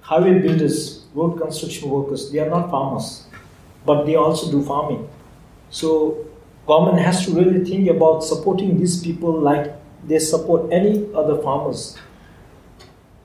highway 0.00 0.40
builders, 0.40 1.04
road 1.14 1.38
construction 1.38 1.88
workers, 1.90 2.32
they 2.32 2.40
are 2.40 2.48
not 2.48 2.70
farmers, 2.70 3.26
but 3.84 4.06
they 4.06 4.16
also 4.16 4.50
do 4.50 4.64
farming. 4.64 5.06
So, 5.70 6.26
government 6.66 6.98
has 7.00 7.24
to 7.26 7.32
really 7.32 7.64
think 7.64 7.88
about 7.88 8.22
supporting 8.24 8.78
these 8.78 9.02
people 9.02 9.32
like 9.38 9.74
they 10.06 10.18
support 10.18 10.72
any 10.72 11.08
other 11.14 11.40
farmers 11.42 11.96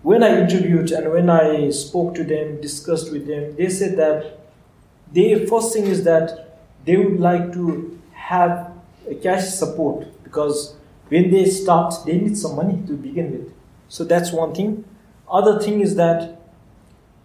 when 0.06 0.22
I 0.22 0.40
interviewed 0.40 0.92
and 0.92 1.12
when 1.12 1.32
I 1.32 1.72
spoke 1.72 2.14
to 2.14 2.24
them, 2.24 2.62
discussed 2.62 3.12
with 3.12 3.26
them, 3.26 3.56
they 3.56 3.70
said 3.70 3.98
that 3.98 4.40
the 5.12 5.48
first 5.48 5.74
thing 5.74 5.86
is 5.88 6.04
that 6.04 6.60
they 6.86 6.96
would 6.96 7.20
like 7.20 7.52
to 7.54 8.00
have 8.14 8.72
a 9.10 9.16
cash 9.16 9.46
support 9.46 10.06
because 10.24 10.76
when 11.08 11.32
they 11.32 11.46
start, 11.46 11.96
they 12.06 12.20
need 12.20 12.38
some 12.38 12.56
money 12.56 12.84
to 12.86 12.94
begin 12.94 13.32
with. 13.32 13.52
So 13.90 14.04
that's 14.04 14.32
one 14.32 14.54
thing. 14.54 14.86
Other 15.28 15.60
thing 15.60 15.82
is 15.82 15.96
that 15.96 16.40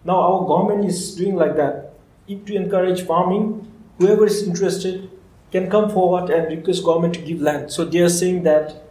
now 0.03 0.19
our 0.19 0.47
government 0.47 0.89
is 0.89 1.13
doing 1.13 1.35
like 1.35 1.55
that. 1.57 1.93
If 2.27 2.45
to 2.45 2.55
encourage 2.55 3.03
farming, 3.03 3.71
whoever 3.99 4.25
is 4.25 4.41
interested 4.41 5.10
can 5.51 5.69
come 5.69 5.89
forward 5.89 6.29
and 6.29 6.47
request 6.47 6.83
government 6.83 7.13
to 7.15 7.21
give 7.21 7.41
land. 7.41 7.71
So 7.71 7.85
they 7.85 7.99
are 7.99 8.09
saying 8.09 8.43
that 8.43 8.83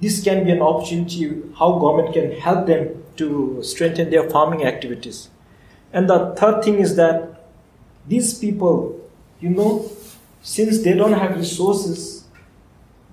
this 0.00 0.22
can 0.22 0.44
be 0.44 0.50
an 0.50 0.60
opportunity 0.60 1.42
how 1.58 1.78
government 1.78 2.14
can 2.14 2.32
help 2.32 2.66
them 2.66 3.02
to 3.16 3.62
strengthen 3.62 4.10
their 4.10 4.28
farming 4.28 4.64
activities. 4.64 5.30
And 5.92 6.10
the 6.10 6.34
third 6.36 6.64
thing 6.64 6.80
is 6.80 6.96
that 6.96 7.46
these 8.08 8.38
people, 8.38 9.00
you 9.40 9.50
know, 9.50 9.90
since 10.42 10.82
they 10.82 10.92
don't 10.94 11.12
have 11.12 11.36
resources, 11.36 12.24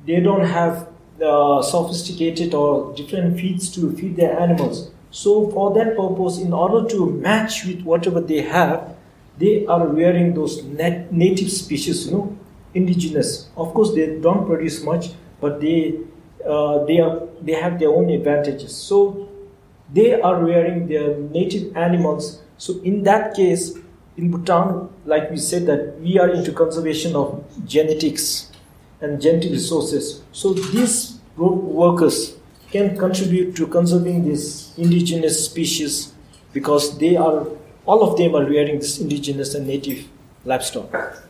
they 0.05 0.19
don't 0.19 0.45
have 0.45 0.87
uh, 1.23 1.61
sophisticated 1.61 2.53
or 2.53 2.93
different 2.95 3.39
feeds 3.39 3.69
to 3.75 3.91
feed 3.95 4.15
their 4.15 4.39
animals. 4.39 4.89
So, 5.11 5.51
for 5.51 5.73
that 5.75 5.95
purpose, 5.95 6.39
in 6.39 6.53
order 6.53 6.89
to 6.89 7.11
match 7.11 7.65
with 7.65 7.81
whatever 7.83 8.21
they 8.21 8.41
have, 8.41 8.95
they 9.37 9.65
are 9.65 9.87
rearing 9.87 10.33
those 10.33 10.63
nat- 10.63 11.11
native 11.11 11.51
species, 11.51 12.07
you 12.07 12.13
know, 12.13 12.37
indigenous. 12.73 13.49
Of 13.57 13.73
course, 13.73 13.93
they 13.93 14.19
don't 14.19 14.45
produce 14.45 14.83
much, 14.83 15.09
but 15.39 15.59
they 15.61 15.99
uh, 16.45 16.85
they 16.85 16.99
are 16.99 17.27
they 17.41 17.53
have 17.53 17.79
their 17.79 17.89
own 17.89 18.09
advantages. 18.09 18.75
So, 18.75 19.29
they 19.93 20.19
are 20.21 20.43
rearing 20.43 20.87
their 20.87 21.17
native 21.17 21.75
animals. 21.75 22.41
So 22.57 22.79
in 22.81 23.03
that 23.03 23.35
case, 23.35 23.77
in 24.17 24.31
Bhutan, 24.31 24.89
like 25.05 25.29
we 25.31 25.37
said 25.37 25.65
that 25.65 25.99
we 25.99 26.19
are 26.19 26.29
into 26.29 26.51
conservation 26.51 27.15
of 27.15 27.43
genetics 27.65 28.51
and 29.01 29.21
genetic 29.21 29.51
resources. 29.51 30.21
So 30.31 30.53
these 30.53 31.19
workers 31.37 32.37
can 32.71 32.97
contribute 32.97 33.55
to 33.57 33.67
conserving 33.67 34.25
these 34.25 34.77
indigenous 34.77 35.45
species 35.45 36.13
because 36.53 36.97
they 36.99 37.15
are 37.17 37.47
all 37.85 38.03
of 38.03 38.17
them 38.17 38.35
are 38.35 38.45
rearing 38.45 38.79
this 38.79 38.99
indigenous 38.99 39.55
and 39.55 39.67
native 39.67 40.07
livestock. 40.45 41.23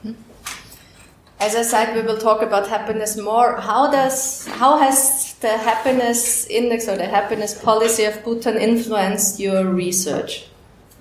As 1.41 1.55
I 1.55 1.63
said, 1.63 1.95
we 1.95 2.03
will 2.03 2.19
talk 2.19 2.43
about 2.43 2.67
happiness 2.67 3.17
more. 3.17 3.59
How 3.59 3.89
does 3.89 4.45
how 4.45 4.77
has 4.77 5.33
the 5.41 5.57
happiness 5.57 6.45
index 6.45 6.87
or 6.87 6.95
the 6.95 7.07
happiness 7.07 7.59
policy 7.59 8.03
of 8.03 8.23
Bhutan 8.23 8.57
influenced 8.57 9.39
your 9.39 9.65
research 9.65 10.45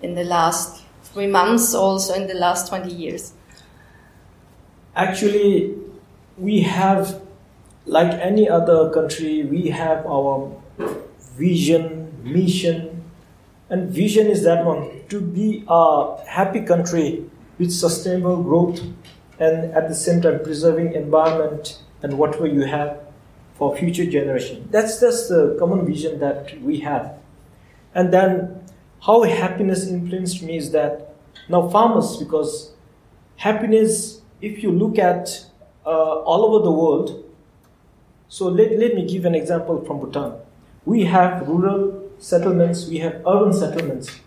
in 0.02 0.14
the 0.14 0.24
last 0.24 0.82
three 1.02 1.26
months, 1.26 1.74
also 1.74 2.14
in 2.14 2.26
the 2.26 2.32
last 2.32 2.68
twenty 2.68 2.90
years? 2.90 3.34
Actually, 4.96 5.76
we 6.38 6.62
have, 6.62 7.20
like 7.84 8.10
any 8.14 8.48
other 8.48 8.88
country, 8.94 9.44
we 9.44 9.68
have 9.68 10.06
our 10.06 10.50
vision, 11.36 12.16
mission, 12.24 13.04
and 13.68 13.90
vision 13.90 14.26
is 14.26 14.42
that 14.44 14.64
one 14.64 15.02
to 15.10 15.20
be 15.20 15.64
a 15.68 16.16
happy 16.26 16.62
country 16.62 17.28
with 17.58 17.70
sustainable 17.70 18.42
growth 18.42 18.80
and 19.40 19.72
at 19.72 19.88
the 19.88 19.94
same 19.94 20.20
time 20.20 20.40
preserving 20.44 20.92
environment 20.92 21.82
and 22.02 22.16
whatever 22.18 22.46
you 22.46 22.62
have 22.62 23.00
for 23.54 23.76
future 23.76 24.04
generation. 24.04 24.68
That's 24.70 25.00
just 25.00 25.28
the 25.28 25.56
common 25.58 25.86
vision 25.86 26.20
that 26.20 26.60
we 26.62 26.80
have. 26.80 27.14
And 27.94 28.12
then 28.12 28.64
how 29.02 29.22
happiness 29.22 29.88
influenced 29.88 30.42
me 30.42 30.56
is 30.58 30.70
that 30.72 31.14
now 31.48 31.68
farmers, 31.68 32.16
because 32.16 32.72
happiness, 33.36 34.20
if 34.40 34.62
you 34.62 34.70
look 34.70 34.98
at 34.98 35.46
uh, 35.86 36.20
all 36.20 36.44
over 36.44 36.64
the 36.64 36.70
world, 36.70 37.24
so 38.28 38.48
let, 38.48 38.78
let 38.78 38.94
me 38.94 39.06
give 39.06 39.24
an 39.24 39.34
example 39.34 39.84
from 39.84 40.00
Bhutan. 40.00 40.34
We 40.84 41.04
have 41.04 41.48
rural 41.48 42.10
settlements, 42.18 42.86
we 42.86 42.98
have 42.98 43.22
urban 43.26 43.52
settlements. 43.52 44.20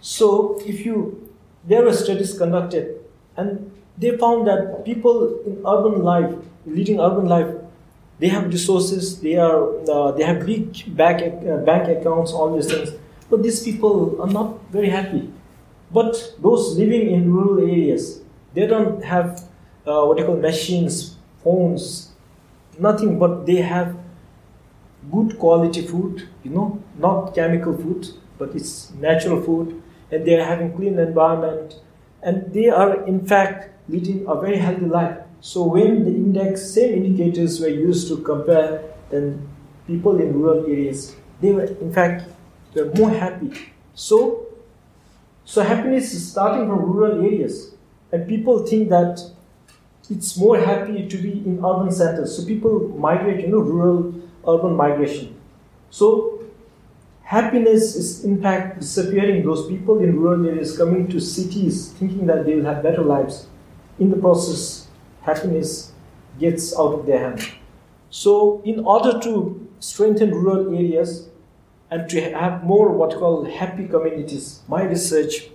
So 0.00 0.60
if 0.66 0.84
you, 0.84 1.30
there 1.64 1.82
were 1.82 1.92
studies 1.92 2.36
conducted, 2.36 3.00
and 3.36 3.70
they 3.98 4.16
found 4.16 4.46
that 4.46 4.84
people 4.84 5.40
in 5.46 5.62
urban 5.66 6.02
life, 6.02 6.34
leading 6.66 7.00
urban 7.00 7.26
life, 7.26 7.48
they 8.18 8.28
have 8.28 8.46
resources, 8.46 9.20
they 9.20 9.36
are 9.36 9.58
uh, 9.90 10.12
they 10.12 10.22
have 10.24 10.46
big 10.46 10.96
bank 10.96 11.22
uh, 11.22 11.56
bank 11.58 11.88
accounts, 11.88 12.32
all 12.32 12.54
these 12.54 12.70
things. 12.72 12.90
But 13.30 13.42
these 13.42 13.62
people 13.62 14.20
are 14.22 14.28
not 14.28 14.58
very 14.70 14.88
happy. 14.90 15.30
But 15.90 16.34
those 16.40 16.76
living 16.78 17.10
in 17.10 17.32
rural 17.32 17.58
areas, 17.60 18.20
they 18.54 18.66
don't 18.66 19.02
have 19.04 19.42
uh, 19.86 20.04
what 20.04 20.18
you 20.18 20.24
call 20.24 20.36
machines, 20.36 21.16
phones, 21.42 22.12
nothing. 22.78 23.18
But 23.18 23.46
they 23.46 23.56
have 23.56 23.96
good 25.10 25.38
quality 25.38 25.82
food. 25.86 26.28
You 26.42 26.50
know, 26.50 26.82
not 26.98 27.34
chemical 27.34 27.76
food, 27.76 28.08
but 28.38 28.54
it's 28.54 28.90
natural 28.94 29.40
food, 29.42 29.82
and 30.10 30.24
they 30.26 30.38
are 30.38 30.44
having 30.44 30.72
clean 30.74 30.98
environment, 30.98 31.76
and 32.22 32.52
they 32.52 32.68
are 32.68 33.04
in 33.06 33.26
fact 33.26 33.70
leading 33.88 34.26
a 34.26 34.40
very 34.40 34.58
healthy 34.58 34.86
life. 34.86 35.18
So 35.40 35.64
when 35.64 36.04
the 36.04 36.10
index, 36.10 36.70
same 36.70 37.04
indicators 37.04 37.60
were 37.60 37.68
used 37.68 38.08
to 38.08 38.18
compare, 38.18 38.94
then 39.10 39.48
people 39.86 40.20
in 40.20 40.32
rural 40.40 40.64
areas, 40.66 41.16
they 41.40 41.52
were 41.52 41.64
in 41.64 41.92
fact 41.92 42.28
were 42.74 42.92
more 42.94 43.10
happy. 43.10 43.50
So, 43.94 44.46
so 45.44 45.62
happiness 45.62 46.14
is 46.14 46.30
starting 46.30 46.68
from 46.68 46.78
rural 46.80 47.24
areas, 47.24 47.74
and 48.12 48.28
people 48.28 48.64
think 48.66 48.88
that 48.90 49.20
it's 50.08 50.36
more 50.36 50.58
happy 50.58 51.08
to 51.08 51.16
be 51.16 51.32
in 51.44 51.64
urban 51.64 51.90
centers. 51.90 52.36
So 52.36 52.44
people 52.44 52.88
migrate, 52.98 53.40
you 53.40 53.48
know, 53.48 53.58
rural 53.58 54.14
urban 54.46 54.76
migration. 54.76 55.34
So 55.90 56.42
happiness 57.22 57.96
is 57.96 58.24
in 58.24 58.40
fact 58.40 58.80
disappearing. 58.80 59.44
Those 59.44 59.66
people 59.68 60.00
in 60.00 60.20
rural 60.20 60.46
areas 60.46 60.76
coming 60.76 61.08
to 61.08 61.20
cities 61.20 61.88
thinking 61.92 62.26
that 62.26 62.46
they 62.46 62.54
will 62.54 62.64
have 62.64 62.82
better 62.82 63.02
lives 63.02 63.46
in 63.98 64.10
the 64.10 64.16
process, 64.16 64.88
happiness 65.22 65.92
gets 66.38 66.76
out 66.78 66.94
of 66.94 67.06
their 67.06 67.18
hand. 67.18 67.48
So, 68.10 68.62
in 68.64 68.80
order 68.80 69.18
to 69.20 69.68
strengthen 69.80 70.34
rural 70.34 70.74
areas 70.74 71.28
and 71.90 72.08
to 72.10 72.20
have 72.32 72.64
more 72.64 72.90
what 72.90 73.12
you 73.12 73.18
call 73.18 73.44
happy 73.44 73.86
communities, 73.86 74.60
my 74.68 74.82
research, 74.82 75.48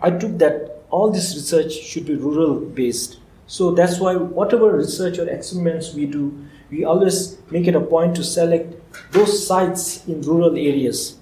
I 0.00 0.10
took 0.10 0.38
that 0.38 0.82
all 0.90 1.10
this 1.10 1.34
research 1.34 1.72
should 1.72 2.06
be 2.06 2.14
rural 2.14 2.60
based. 2.60 3.18
So 3.46 3.70
that's 3.72 3.98
why 4.00 4.16
whatever 4.16 4.72
research 4.76 5.18
or 5.18 5.28
experiments 5.28 5.94
we 5.94 6.06
do, 6.06 6.46
we 6.70 6.84
always 6.84 7.38
make 7.50 7.66
it 7.66 7.76
a 7.76 7.80
point 7.80 8.16
to 8.16 8.24
select 8.24 8.74
those 9.12 9.46
sites 9.46 10.06
in 10.06 10.20
rural 10.22 10.56
areas 10.56 11.18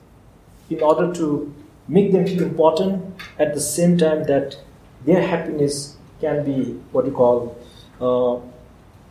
in 0.70 0.80
order 0.80 1.12
to 1.14 1.54
make 1.86 2.12
them 2.12 2.26
feel 2.26 2.42
important 2.42 3.14
at 3.38 3.54
the 3.54 3.60
same 3.60 3.98
time 3.98 4.24
that 4.24 4.56
their 5.04 5.26
happiness 5.26 5.93
can 6.20 6.44
be 6.44 6.72
what 6.92 7.06
you 7.06 7.12
call 7.12 7.56
uh, 8.00 8.40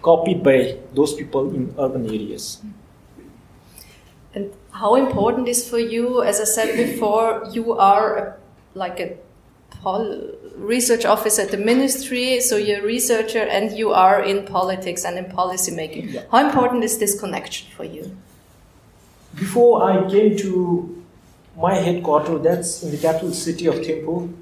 copied 0.02 0.44
by 0.44 0.78
those 0.94 1.14
people 1.14 1.54
in 1.54 1.74
urban 1.80 2.06
areas. 2.06 2.62
And 4.36 4.52
how 4.72 4.96
important 4.96 5.48
is 5.48 5.68
for 5.70 5.80
you, 5.80 6.24
as 6.24 6.42
I 6.42 6.46
said 6.46 6.76
before, 6.76 7.48
you 7.52 7.74
are 7.74 8.18
a, 8.18 8.38
like 8.74 9.00
a 9.00 9.16
pol- 9.70 10.32
research 10.56 11.06
office 11.06 11.40
at 11.40 11.52
the 11.52 11.58
ministry, 11.58 12.40
so 12.40 12.58
you're 12.58 12.80
a 12.80 12.84
researcher 12.84 13.40
and 13.40 13.78
you 13.78 13.92
are 13.92 14.22
in 14.24 14.46
politics 14.46 15.06
and 15.06 15.18
in 15.18 15.26
policy 15.26 15.76
making. 15.76 16.10
Yeah. 16.10 16.24
How 16.32 16.46
important 16.46 16.84
is 16.84 16.98
this 16.98 17.20
connection 17.20 17.70
for 17.76 17.84
you? 17.84 18.16
Before 19.36 19.84
I 19.84 20.10
came 20.10 20.38
to 20.38 21.04
my 21.58 21.76
headquarters, 21.76 22.42
that's 22.44 22.84
in 22.84 22.92
the 22.92 22.98
capital 22.98 23.34
city 23.34 23.68
of 23.68 23.76
Thimphu. 23.76 24.34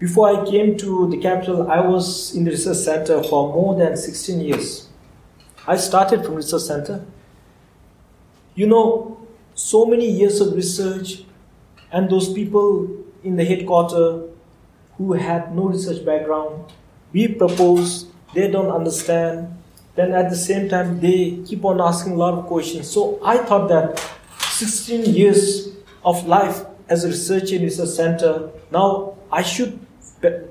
Before 0.00 0.28
I 0.30 0.50
came 0.50 0.78
to 0.78 1.10
the 1.10 1.18
capital, 1.18 1.70
I 1.70 1.80
was 1.80 2.34
in 2.34 2.44
the 2.44 2.52
research 2.52 2.78
center 2.78 3.22
for 3.22 3.52
more 3.52 3.76
than 3.76 3.98
16 3.98 4.40
years. 4.40 4.88
I 5.68 5.76
started 5.76 6.24
from 6.24 6.36
research 6.36 6.62
center. 6.62 7.04
You 8.54 8.66
know, 8.66 9.18
so 9.54 9.84
many 9.84 10.10
years 10.10 10.40
of 10.40 10.54
research, 10.54 11.24
and 11.92 12.08
those 12.08 12.32
people 12.32 12.88
in 13.22 13.36
the 13.36 13.44
headquarters 13.44 14.30
who 14.96 15.12
had 15.12 15.54
no 15.54 15.64
research 15.64 16.02
background, 16.02 16.72
we 17.12 17.28
propose, 17.28 18.06
they 18.32 18.50
don't 18.50 18.70
understand, 18.70 19.54
then 19.96 20.12
at 20.12 20.30
the 20.30 20.36
same 20.36 20.70
time 20.70 21.00
they 21.00 21.42
keep 21.44 21.62
on 21.62 21.78
asking 21.78 22.14
a 22.14 22.16
lot 22.16 22.32
of 22.32 22.46
questions. 22.46 22.88
So 22.88 23.20
I 23.22 23.36
thought 23.36 23.68
that 23.68 24.02
16 24.38 25.12
years 25.12 25.68
of 26.06 26.26
life 26.26 26.64
as 26.88 27.04
a 27.04 27.08
researcher 27.08 27.56
in 27.56 27.64
research 27.64 27.90
center, 27.90 28.48
now 28.70 29.18
I 29.30 29.42
should 29.42 29.78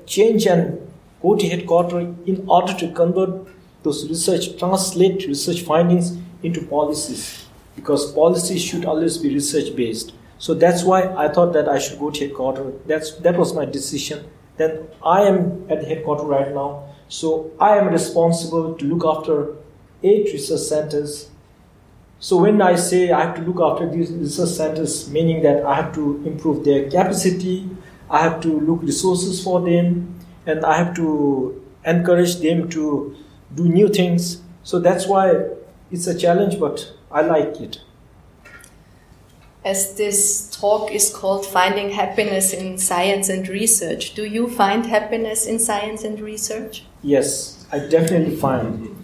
change 0.05 0.45
and 0.45 0.79
go 1.21 1.35
to 1.35 1.47
headquarters 1.47 2.15
in 2.25 2.45
order 2.47 2.73
to 2.73 2.91
convert 2.93 3.47
those 3.83 4.07
research, 4.09 4.57
translate 4.57 5.27
research 5.27 5.61
findings 5.61 6.17
into 6.43 6.65
policies. 6.65 7.45
Because 7.75 8.11
policies 8.11 8.61
should 8.61 8.85
always 8.85 9.17
be 9.17 9.33
research 9.33 9.75
based. 9.75 10.13
So 10.37 10.53
that's 10.53 10.83
why 10.83 11.13
I 11.15 11.27
thought 11.29 11.53
that 11.53 11.67
I 11.67 11.79
should 11.79 11.99
go 11.99 12.09
to 12.09 12.19
headquarters. 12.27 12.73
That's 12.85 13.15
that 13.17 13.37
was 13.37 13.53
my 13.53 13.65
decision. 13.65 14.25
Then 14.57 14.87
I 15.03 15.21
am 15.23 15.65
at 15.69 15.81
the 15.81 15.85
headquarters 15.85 16.25
right 16.25 16.53
now. 16.53 16.95
So 17.07 17.51
I 17.59 17.77
am 17.77 17.87
responsible 17.87 18.75
to 18.75 18.85
look 18.85 19.05
after 19.05 19.55
eight 20.03 20.31
research 20.31 20.61
centers. 20.61 21.29
So 22.19 22.37
when 22.37 22.61
I 22.61 22.75
say 22.75 23.11
I 23.11 23.25
have 23.25 23.35
to 23.35 23.41
look 23.41 23.59
after 23.61 23.89
these 23.89 24.11
research 24.11 24.49
centers, 24.49 25.09
meaning 25.09 25.41
that 25.43 25.65
I 25.65 25.75
have 25.75 25.93
to 25.95 26.21
improve 26.25 26.65
their 26.65 26.89
capacity, 26.89 27.69
I 28.09 28.19
have 28.19 28.41
to 28.41 28.59
look 28.59 28.81
resources 28.81 29.43
for 29.43 29.61
them, 29.61 30.19
and 30.45 30.65
I 30.65 30.77
have 30.77 30.95
to 30.95 31.63
encourage 31.85 32.37
them 32.37 32.69
to 32.69 33.15
do 33.55 33.67
new 33.67 33.89
things. 33.89 34.41
So 34.63 34.79
that's 34.79 35.07
why 35.07 35.45
it's 35.91 36.07
a 36.07 36.17
challenge, 36.17 36.59
but 36.59 36.91
I 37.11 37.21
like 37.21 37.59
it. 37.61 37.81
As 39.65 39.95
this 39.95 40.49
talk 40.49 40.91
is 40.91 41.13
called 41.13 41.45
Finding 41.45 41.89
Happiness 41.89 42.53
in 42.53 42.77
Science 42.77 43.27
and 43.29 43.47
Research, 43.47 44.15
do 44.15 44.25
you 44.25 44.49
find 44.49 44.85
happiness 44.85 45.45
in 45.45 45.59
science 45.59 46.03
and 46.03 46.19
research? 46.21 46.85
Yes, 47.03 47.67
I 47.71 47.79
definitely 47.79 48.37
find. 48.37 48.95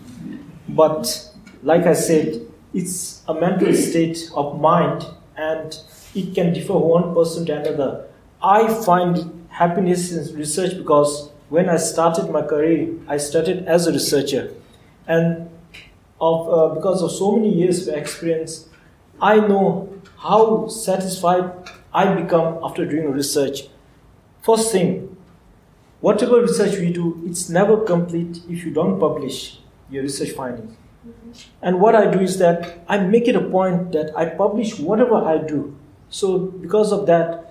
But 0.69 1.29
like 1.61 1.85
I 1.85 1.93
said, 1.93 2.41
it's 2.73 3.21
a 3.27 3.33
mental 3.33 3.73
state 3.73 4.29
of 4.33 4.59
mind 4.59 5.05
and 5.35 5.77
it 6.13 6.33
can 6.33 6.53
differ 6.53 6.77
one 6.77 7.13
person 7.13 7.45
to 7.47 7.59
another. 7.59 8.07
I 8.45 8.71
find 8.83 9.47
happiness 9.49 10.11
in 10.11 10.37
research 10.37 10.77
because 10.77 11.31
when 11.49 11.67
I 11.67 11.77
started 11.77 12.29
my 12.29 12.43
career, 12.43 12.93
I 13.07 13.17
started 13.17 13.65
as 13.65 13.87
a 13.87 13.91
researcher. 13.91 14.53
And 15.07 15.49
of, 16.21 16.47
uh, 16.47 16.75
because 16.75 17.01
of 17.01 17.11
so 17.11 17.35
many 17.35 17.51
years 17.51 17.87
of 17.87 17.95
experience, 17.95 18.69
I 19.19 19.39
know 19.39 19.89
how 20.17 20.67
satisfied 20.67 21.51
I 21.91 22.13
become 22.13 22.59
after 22.63 22.85
doing 22.85 23.11
research. 23.11 23.61
First 24.43 24.71
thing, 24.71 25.17
whatever 26.01 26.39
research 26.39 26.77
we 26.77 26.93
do, 26.93 27.23
it's 27.25 27.49
never 27.49 27.77
complete 27.77 28.41
if 28.47 28.63
you 28.63 28.71
don't 28.71 28.99
publish 28.99 29.59
your 29.89 30.03
research 30.03 30.31
findings. 30.31 30.77
And 31.63 31.81
what 31.81 31.95
I 31.95 32.11
do 32.11 32.19
is 32.19 32.37
that 32.37 32.79
I 32.87 32.99
make 32.99 33.27
it 33.27 33.35
a 33.35 33.41
point 33.41 33.91
that 33.93 34.15
I 34.15 34.25
publish 34.27 34.79
whatever 34.79 35.15
I 35.15 35.39
do. 35.39 35.75
So, 36.09 36.37
because 36.37 36.91
of 36.91 37.07
that, 37.07 37.44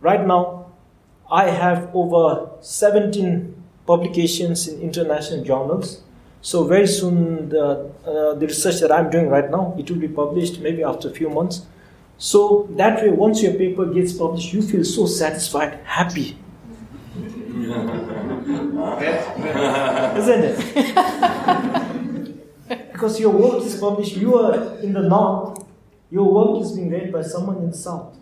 right 0.00 0.26
now 0.26 0.72
I 1.30 1.48
have 1.50 1.90
over 1.94 2.50
17 2.60 3.54
publications 3.86 4.66
in 4.68 4.80
international 4.80 5.44
journals. 5.44 6.02
So, 6.42 6.64
very 6.64 6.86
soon, 6.86 7.50
the, 7.50 7.90
uh, 8.06 8.34
the 8.34 8.46
research 8.46 8.80
that 8.80 8.90
I'm 8.90 9.10
doing 9.10 9.28
right 9.28 9.50
now, 9.50 9.74
it 9.78 9.90
will 9.90 9.98
be 9.98 10.08
published 10.08 10.60
maybe 10.60 10.82
after 10.82 11.08
a 11.08 11.12
few 11.12 11.28
months. 11.28 11.66
So, 12.16 12.66
that 12.76 13.02
way, 13.02 13.10
once 13.10 13.42
your 13.42 13.54
paper 13.54 13.84
gets 13.86 14.12
published, 14.12 14.52
you 14.52 14.62
feel 14.62 14.84
so 14.84 15.06
satisfied, 15.06 15.80
happy. 15.84 16.36
Isn't 20.20 20.44
it? 20.44 21.70
because 23.00 23.18
your 23.18 23.30
work 23.30 23.64
is 23.64 23.76
published, 23.80 24.16
you 24.16 24.34
are 24.36 24.78
in 24.80 24.92
the 24.92 25.00
north, 25.00 25.64
your 26.10 26.30
work 26.30 26.62
is 26.62 26.72
being 26.72 26.90
read 26.90 27.10
by 27.10 27.22
someone 27.22 27.56
in 27.56 27.70
the 27.70 27.76
south. 27.76 28.19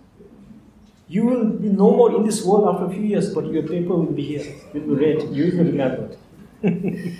You 1.08 1.24
will 1.24 1.44
be 1.46 1.68
no 1.68 1.90
more 1.90 2.14
in 2.14 2.24
this 2.24 2.44
world 2.44 2.68
after 2.68 2.86
a 2.86 2.90
few 2.90 3.02
years, 3.02 3.32
but 3.34 3.46
your 3.46 3.62
paper 3.62 3.94
will 3.94 4.12
be 4.12 4.24
here, 4.24 4.54
will 4.74 4.80
be 4.82 4.94
read, 4.94 5.22
you 5.34 5.44
will 5.44 5.64
be 5.64 5.70
remembered. 5.70 6.16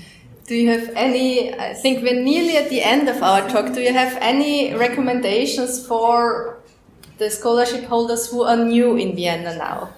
Do 0.49 0.55
you 0.55 0.71
have 0.71 0.91
any? 0.95 1.55
I 1.55 1.75
think 1.75 2.03
we're 2.03 2.23
nearly 2.23 2.57
at 2.57 2.71
the 2.71 2.83
end 2.83 3.09
of 3.09 3.23
our 3.23 3.49
talk. 3.49 3.75
Do 3.75 3.81
you 3.81 3.93
have 3.93 4.17
any 4.21 4.75
recommendations 4.75 5.87
for 5.87 6.59
the 7.19 7.31
scholarship 7.31 7.85
holders 7.85 8.31
who 8.31 8.43
are 8.43 8.57
new 8.57 8.97
in 8.97 9.15
Vienna 9.15 9.57
now? 9.57 9.91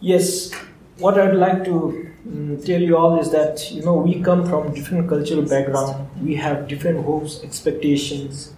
Yes, 0.00 0.52
what 0.98 1.18
I'd 1.18 1.34
like 1.34 1.64
to 1.64 2.10
mm, 2.26 2.64
tell 2.64 2.80
you 2.80 2.96
all 2.96 3.18
is 3.20 3.30
that 3.32 3.70
you 3.70 3.82
know 3.82 3.94
we 3.94 4.22
come 4.22 4.46
from 4.48 4.74
different 4.74 5.08
cultural 5.08 5.42
background, 5.42 6.08
we 6.22 6.34
have 6.36 6.68
different 6.68 7.04
hopes, 7.04 7.42
expectations. 7.42 8.53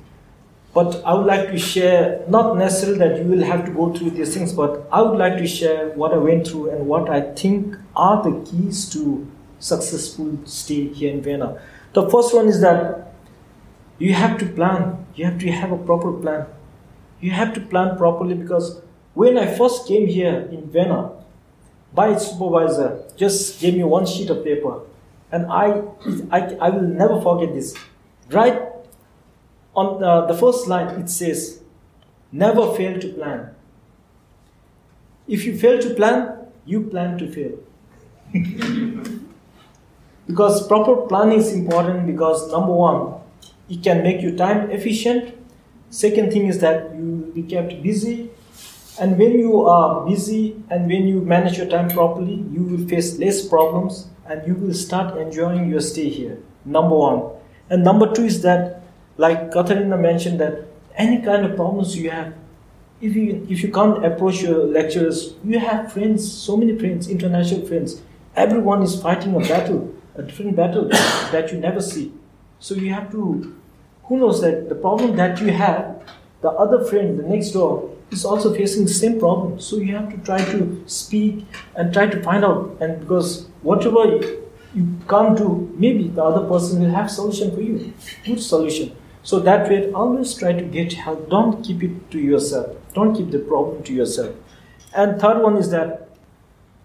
But 0.76 1.02
I 1.06 1.14
would 1.14 1.24
like 1.24 1.48
to 1.52 1.58
share, 1.58 2.22
not 2.28 2.58
necessarily 2.58 2.98
that 2.98 3.18
you 3.18 3.24
will 3.24 3.44
have 3.44 3.64
to 3.64 3.70
go 3.70 3.94
through 3.94 4.10
these 4.10 4.34
things, 4.34 4.52
but 4.52 4.86
I 4.92 5.00
would 5.00 5.16
like 5.18 5.38
to 5.38 5.46
share 5.46 5.88
what 6.00 6.12
I 6.12 6.18
went 6.18 6.46
through 6.46 6.68
and 6.68 6.86
what 6.86 7.08
I 7.08 7.20
think 7.32 7.76
are 7.96 8.22
the 8.22 8.44
keys 8.44 8.90
to 8.90 9.26
successful 9.58 10.38
stay 10.44 10.88
here 10.88 11.14
in 11.14 11.22
Vienna. 11.22 11.58
The 11.94 12.10
first 12.10 12.34
one 12.34 12.46
is 12.48 12.60
that 12.60 13.14
you 13.98 14.12
have 14.12 14.36
to 14.36 14.44
plan. 14.44 15.06
You 15.14 15.24
have 15.24 15.38
to 15.38 15.50
have 15.50 15.72
a 15.72 15.78
proper 15.78 16.12
plan. 16.12 16.44
You 17.22 17.30
have 17.30 17.54
to 17.54 17.62
plan 17.62 17.96
properly 17.96 18.34
because 18.34 18.82
when 19.14 19.38
I 19.38 19.46
first 19.46 19.88
came 19.88 20.06
here 20.06 20.46
in 20.52 20.70
Vienna, 20.70 21.12
my 21.96 22.18
supervisor 22.18 23.02
just 23.16 23.62
gave 23.62 23.76
me 23.76 23.84
one 23.84 24.04
sheet 24.04 24.28
of 24.28 24.44
paper, 24.44 24.80
and 25.32 25.46
I, 25.46 25.84
I, 26.30 26.40
I 26.60 26.68
will 26.68 26.82
never 26.82 27.18
forget 27.22 27.54
this. 27.54 27.74
Right 28.30 28.65
on 29.76 30.00
the, 30.00 30.32
the 30.32 30.38
first 30.38 30.66
line, 30.66 30.88
it 31.00 31.10
says, 31.10 31.60
"Never 32.32 32.74
fail 32.74 32.98
to 33.00 33.08
plan." 33.12 33.50
If 35.28 35.44
you 35.44 35.56
fail 35.58 35.80
to 35.80 35.94
plan, 35.94 36.46
you 36.64 36.82
plan 36.82 37.18
to 37.18 37.30
fail. 37.30 37.58
because 40.26 40.66
proper 40.66 40.96
planning 41.06 41.38
is 41.40 41.52
important 41.52 42.06
because 42.06 42.50
number 42.50 42.72
one, 42.72 43.14
it 43.68 43.82
can 43.82 44.02
make 44.02 44.20
you 44.22 44.36
time 44.36 44.70
efficient. 44.70 45.34
Second 45.90 46.32
thing 46.32 46.46
is 46.46 46.60
that 46.60 46.94
you 46.96 47.04
will 47.04 47.32
be 47.32 47.42
kept 47.42 47.82
busy 47.82 48.30
and 48.98 49.18
when 49.18 49.32
you 49.38 49.62
are 49.62 50.06
busy 50.06 50.56
and 50.70 50.88
when 50.88 51.06
you 51.06 51.20
manage 51.20 51.58
your 51.58 51.66
time 51.66 51.88
properly, 51.90 52.44
you 52.50 52.62
will 52.62 52.88
face 52.88 53.18
less 53.18 53.46
problems 53.46 54.08
and 54.26 54.46
you 54.46 54.54
will 54.54 54.72
start 54.72 55.18
enjoying 55.18 55.68
your 55.68 55.80
stay 55.80 56.08
here. 56.08 56.38
Number 56.64 56.96
one. 56.96 57.30
And 57.68 57.84
number 57.84 58.12
two 58.12 58.24
is 58.24 58.40
that, 58.42 58.82
like 59.16 59.52
Katharina 59.52 59.96
mentioned, 59.96 60.40
that 60.40 60.66
any 60.94 61.22
kind 61.22 61.44
of 61.44 61.56
problems 61.56 61.96
you 61.96 62.10
have, 62.10 62.34
if 63.00 63.14
you 63.14 63.46
if 63.50 63.62
you 63.62 63.70
can't 63.70 64.04
approach 64.04 64.42
your 64.42 64.64
lecturers, 64.64 65.34
you 65.44 65.58
have 65.58 65.92
friends, 65.92 66.30
so 66.30 66.56
many 66.56 66.78
friends, 66.78 67.08
international 67.08 67.66
friends. 67.66 68.00
Everyone 68.34 68.82
is 68.82 69.00
fighting 69.00 69.34
a 69.34 69.40
battle, 69.40 69.94
a 70.14 70.22
different 70.22 70.56
battle 70.56 70.88
that 71.32 71.52
you 71.52 71.58
never 71.58 71.80
see. 71.80 72.12
So 72.58 72.74
you 72.74 72.92
have 72.92 73.10
to, 73.12 73.54
who 74.04 74.18
knows 74.18 74.40
that 74.40 74.68
the 74.68 74.74
problem 74.74 75.16
that 75.16 75.40
you 75.40 75.52
have, 75.52 76.02
the 76.40 76.50
other 76.50 76.84
friend, 76.84 77.18
the 77.18 77.22
next 77.22 77.50
door, 77.50 77.90
is 78.10 78.24
also 78.24 78.54
facing 78.54 78.84
the 78.84 78.94
same 78.94 79.18
problem. 79.18 79.60
So 79.60 79.76
you 79.76 79.94
have 79.96 80.10
to 80.10 80.18
try 80.18 80.38
to 80.52 80.82
speak 80.86 81.44
and 81.74 81.92
try 81.92 82.06
to 82.06 82.22
find 82.22 82.44
out. 82.44 82.76
And 82.80 83.00
because 83.00 83.46
whatever 83.62 84.04
you 84.74 84.98
can't 85.08 85.36
do, 85.36 85.72
maybe 85.76 86.08
the 86.08 86.22
other 86.22 86.46
person 86.46 86.80
will 86.80 86.90
have 86.90 87.10
solution 87.10 87.54
for 87.54 87.60
you, 87.60 87.92
good 88.24 88.40
solution. 88.40 88.96
So 89.26 89.40
that 89.40 89.68
way, 89.68 89.90
always 89.92 90.34
try 90.34 90.52
to 90.52 90.62
get 90.62 90.92
help. 90.92 91.28
Don't 91.28 91.64
keep 91.64 91.82
it 91.82 92.12
to 92.12 92.20
yourself. 92.20 92.76
Don't 92.94 93.12
keep 93.12 93.32
the 93.32 93.40
problem 93.40 93.82
to 93.82 93.92
yourself. 93.92 94.36
And 94.94 95.20
third 95.20 95.42
one 95.42 95.56
is 95.56 95.70
that 95.70 96.10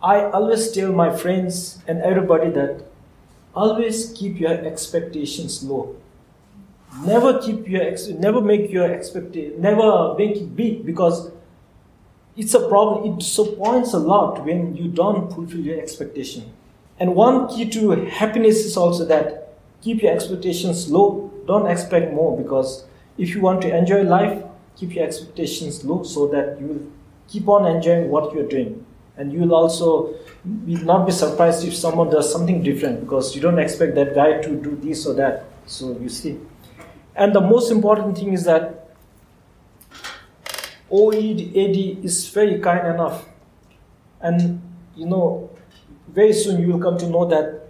I 0.01 0.23
always 0.23 0.71
tell 0.71 0.91
my 0.91 1.15
friends 1.15 1.83
and 1.87 2.01
everybody 2.01 2.49
that 2.49 2.83
always 3.53 4.11
keep 4.17 4.39
your 4.39 4.53
expectations 4.53 5.63
low. 5.63 5.95
Never 7.05 7.39
keep 7.39 7.67
your 7.67 7.83
ex- 7.83 8.07
never 8.07 8.41
make 8.41 8.71
your 8.71 8.91
expectation 8.91 9.61
never 9.61 10.15
make 10.17 10.35
it 10.37 10.55
big 10.55 10.83
because 10.83 11.29
it's 12.35 12.55
a 12.55 12.67
problem. 12.67 13.13
It 13.13 13.19
disappoints 13.19 13.93
a 13.93 13.99
lot 13.99 14.43
when 14.43 14.75
you 14.75 14.87
don't 14.87 15.31
fulfill 15.31 15.59
your 15.59 15.79
expectation. 15.79 16.51
And 16.99 17.13
one 17.15 17.47
key 17.49 17.69
to 17.69 17.91
happiness 18.05 18.65
is 18.65 18.75
also 18.77 19.05
that 19.05 19.53
keep 19.81 20.01
your 20.01 20.11
expectations 20.11 20.89
low. 20.89 21.30
Don't 21.51 21.67
expect 21.67 22.13
more 22.13 22.37
because 22.37 22.85
if 23.17 23.35
you 23.35 23.41
want 23.41 23.61
to 23.63 23.77
enjoy 23.77 24.03
life, 24.03 24.41
keep 24.77 24.95
your 24.95 25.03
expectations 25.03 25.83
low 25.83 26.01
so 26.03 26.27
that 26.27 26.57
you 26.61 26.67
will 26.67 26.85
keep 27.27 27.49
on 27.49 27.65
enjoying 27.75 28.07
what 28.09 28.33
you're 28.33 28.47
doing. 28.47 28.85
And 29.17 29.33
you 29.33 29.41
will 29.41 29.53
also 29.53 30.15
not 30.45 31.05
be 31.05 31.11
surprised 31.11 31.67
if 31.67 31.75
someone 31.75 32.09
does 32.09 32.31
something 32.31 32.63
different 32.63 33.01
because 33.01 33.35
you 33.35 33.41
don't 33.41 33.59
expect 33.59 33.95
that 33.95 34.15
guy 34.15 34.41
to 34.41 34.55
do 34.55 34.77
this 34.77 35.05
or 35.05 35.13
that. 35.15 35.43
So 35.65 35.97
you 35.99 36.07
see. 36.07 36.39
And 37.17 37.35
the 37.35 37.41
most 37.41 37.69
important 37.69 38.17
thing 38.17 38.31
is 38.31 38.45
that 38.45 38.95
OEAD 40.89 42.05
is 42.05 42.29
very 42.29 42.61
kind 42.61 42.87
enough. 42.87 43.25
And 44.21 44.61
you 44.95 45.05
know, 45.05 45.49
very 46.07 46.31
soon 46.31 46.61
you 46.61 46.71
will 46.71 46.79
come 46.79 46.97
to 46.99 47.07
know 47.07 47.25
that 47.25 47.60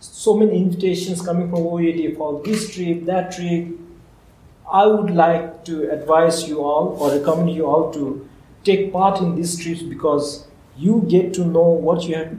so 0.00 0.34
many 0.34 0.56
invitations 0.56 1.20
coming 1.22 1.50
from 1.50 1.60
OEAD 1.60 2.16
for 2.16 2.42
this 2.44 2.74
trip, 2.74 3.04
that 3.06 3.32
trip. 3.32 3.68
I 4.70 4.86
would 4.86 5.10
like 5.10 5.64
to 5.64 5.90
advise 5.90 6.48
you 6.48 6.60
all 6.62 6.96
or 7.00 7.10
recommend 7.10 7.50
you 7.50 7.66
all 7.66 7.92
to 7.94 8.28
take 8.64 8.92
part 8.92 9.20
in 9.20 9.34
these 9.34 9.58
trips 9.58 9.82
because 9.82 10.46
you 10.76 11.04
get 11.08 11.32
to 11.34 11.44
know 11.44 11.62
what 11.62 12.04
you 12.04 12.14
have 12.16 12.36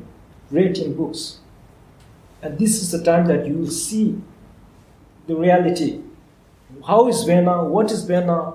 read 0.52 0.78
in 0.78 0.96
books. 0.96 1.40
And 2.42 2.58
this 2.58 2.82
is 2.82 2.92
the 2.92 3.04
time 3.04 3.28
that 3.28 3.46
you 3.46 3.56
will 3.56 3.72
see 3.72 4.22
the 5.28 5.36
reality. 5.36 6.02
How 6.88 7.08
is 7.08 7.24
Vienna? 7.24 7.64
What 7.64 7.92
is 7.92 8.04
Vienna? 8.04 8.54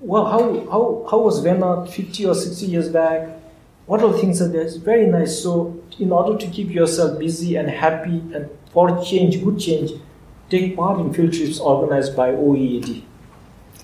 Well, 0.00 0.26
how, 0.26 0.40
how, 0.70 1.06
how 1.10 1.18
was 1.18 1.40
Vienna 1.40 1.86
50 1.86 2.26
or 2.26 2.34
60 2.34 2.66
years 2.66 2.88
back? 2.88 3.28
What 3.86 4.02
are 4.02 4.12
the 4.12 4.18
things 4.18 4.40
are 4.40 4.48
there? 4.48 4.62
It's 4.62 4.76
very 4.76 5.06
nice. 5.06 5.42
So, 5.42 5.77
in 5.98 6.12
order 6.12 6.38
to 6.38 6.46
keep 6.50 6.70
yourself 6.70 7.18
busy 7.18 7.56
and 7.56 7.68
happy 7.68 8.22
and 8.34 8.48
for 8.72 9.02
change, 9.02 9.42
good 9.42 9.58
change, 9.58 9.92
take 10.50 10.76
part 10.76 11.00
in 11.00 11.12
field 11.12 11.32
trips 11.32 11.58
organized 11.58 12.16
by 12.16 12.30
OEAD. 12.30 13.02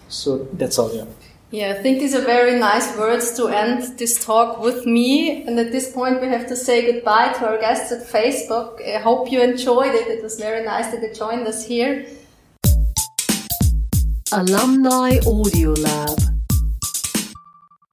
So, 0.09 0.47
that's 0.53 0.79
all, 0.79 0.95
yeah. 0.95 1.05
Yeah, 1.51 1.71
I 1.79 1.83
think 1.83 2.01
these 2.01 2.17
are 2.17 2.25
very 2.25 2.59
nice 2.59 2.97
words 2.97 3.37
to 3.37 3.47
end 3.47 3.97
this 3.97 4.25
talk 4.25 4.61
with 4.61 4.87
me. 4.87 5.45
And 5.45 5.59
at 5.59 5.71
this 5.71 5.93
point, 5.93 6.21
we 6.21 6.27
have 6.27 6.49
to 6.49 6.57
say 6.57 6.93
goodbye 6.93 7.33
to 7.35 7.47
our 7.47 7.59
guests 7.59 7.93
at 7.93 8.07
Facebook. 8.09 8.83
I 8.85 8.99
hope 8.99 9.31
you 9.31 9.41
enjoyed 9.41 9.95
it. 9.95 10.09
It 10.09 10.23
was 10.23 10.37
very 10.39 10.65
nice 10.65 10.91
that 10.91 11.01
they 11.01 11.13
joined 11.13 11.47
us 11.47 11.65
here. 11.65 12.07
Alumni 14.33 15.21
Audio 15.25 15.75
Lab. 15.75 16.34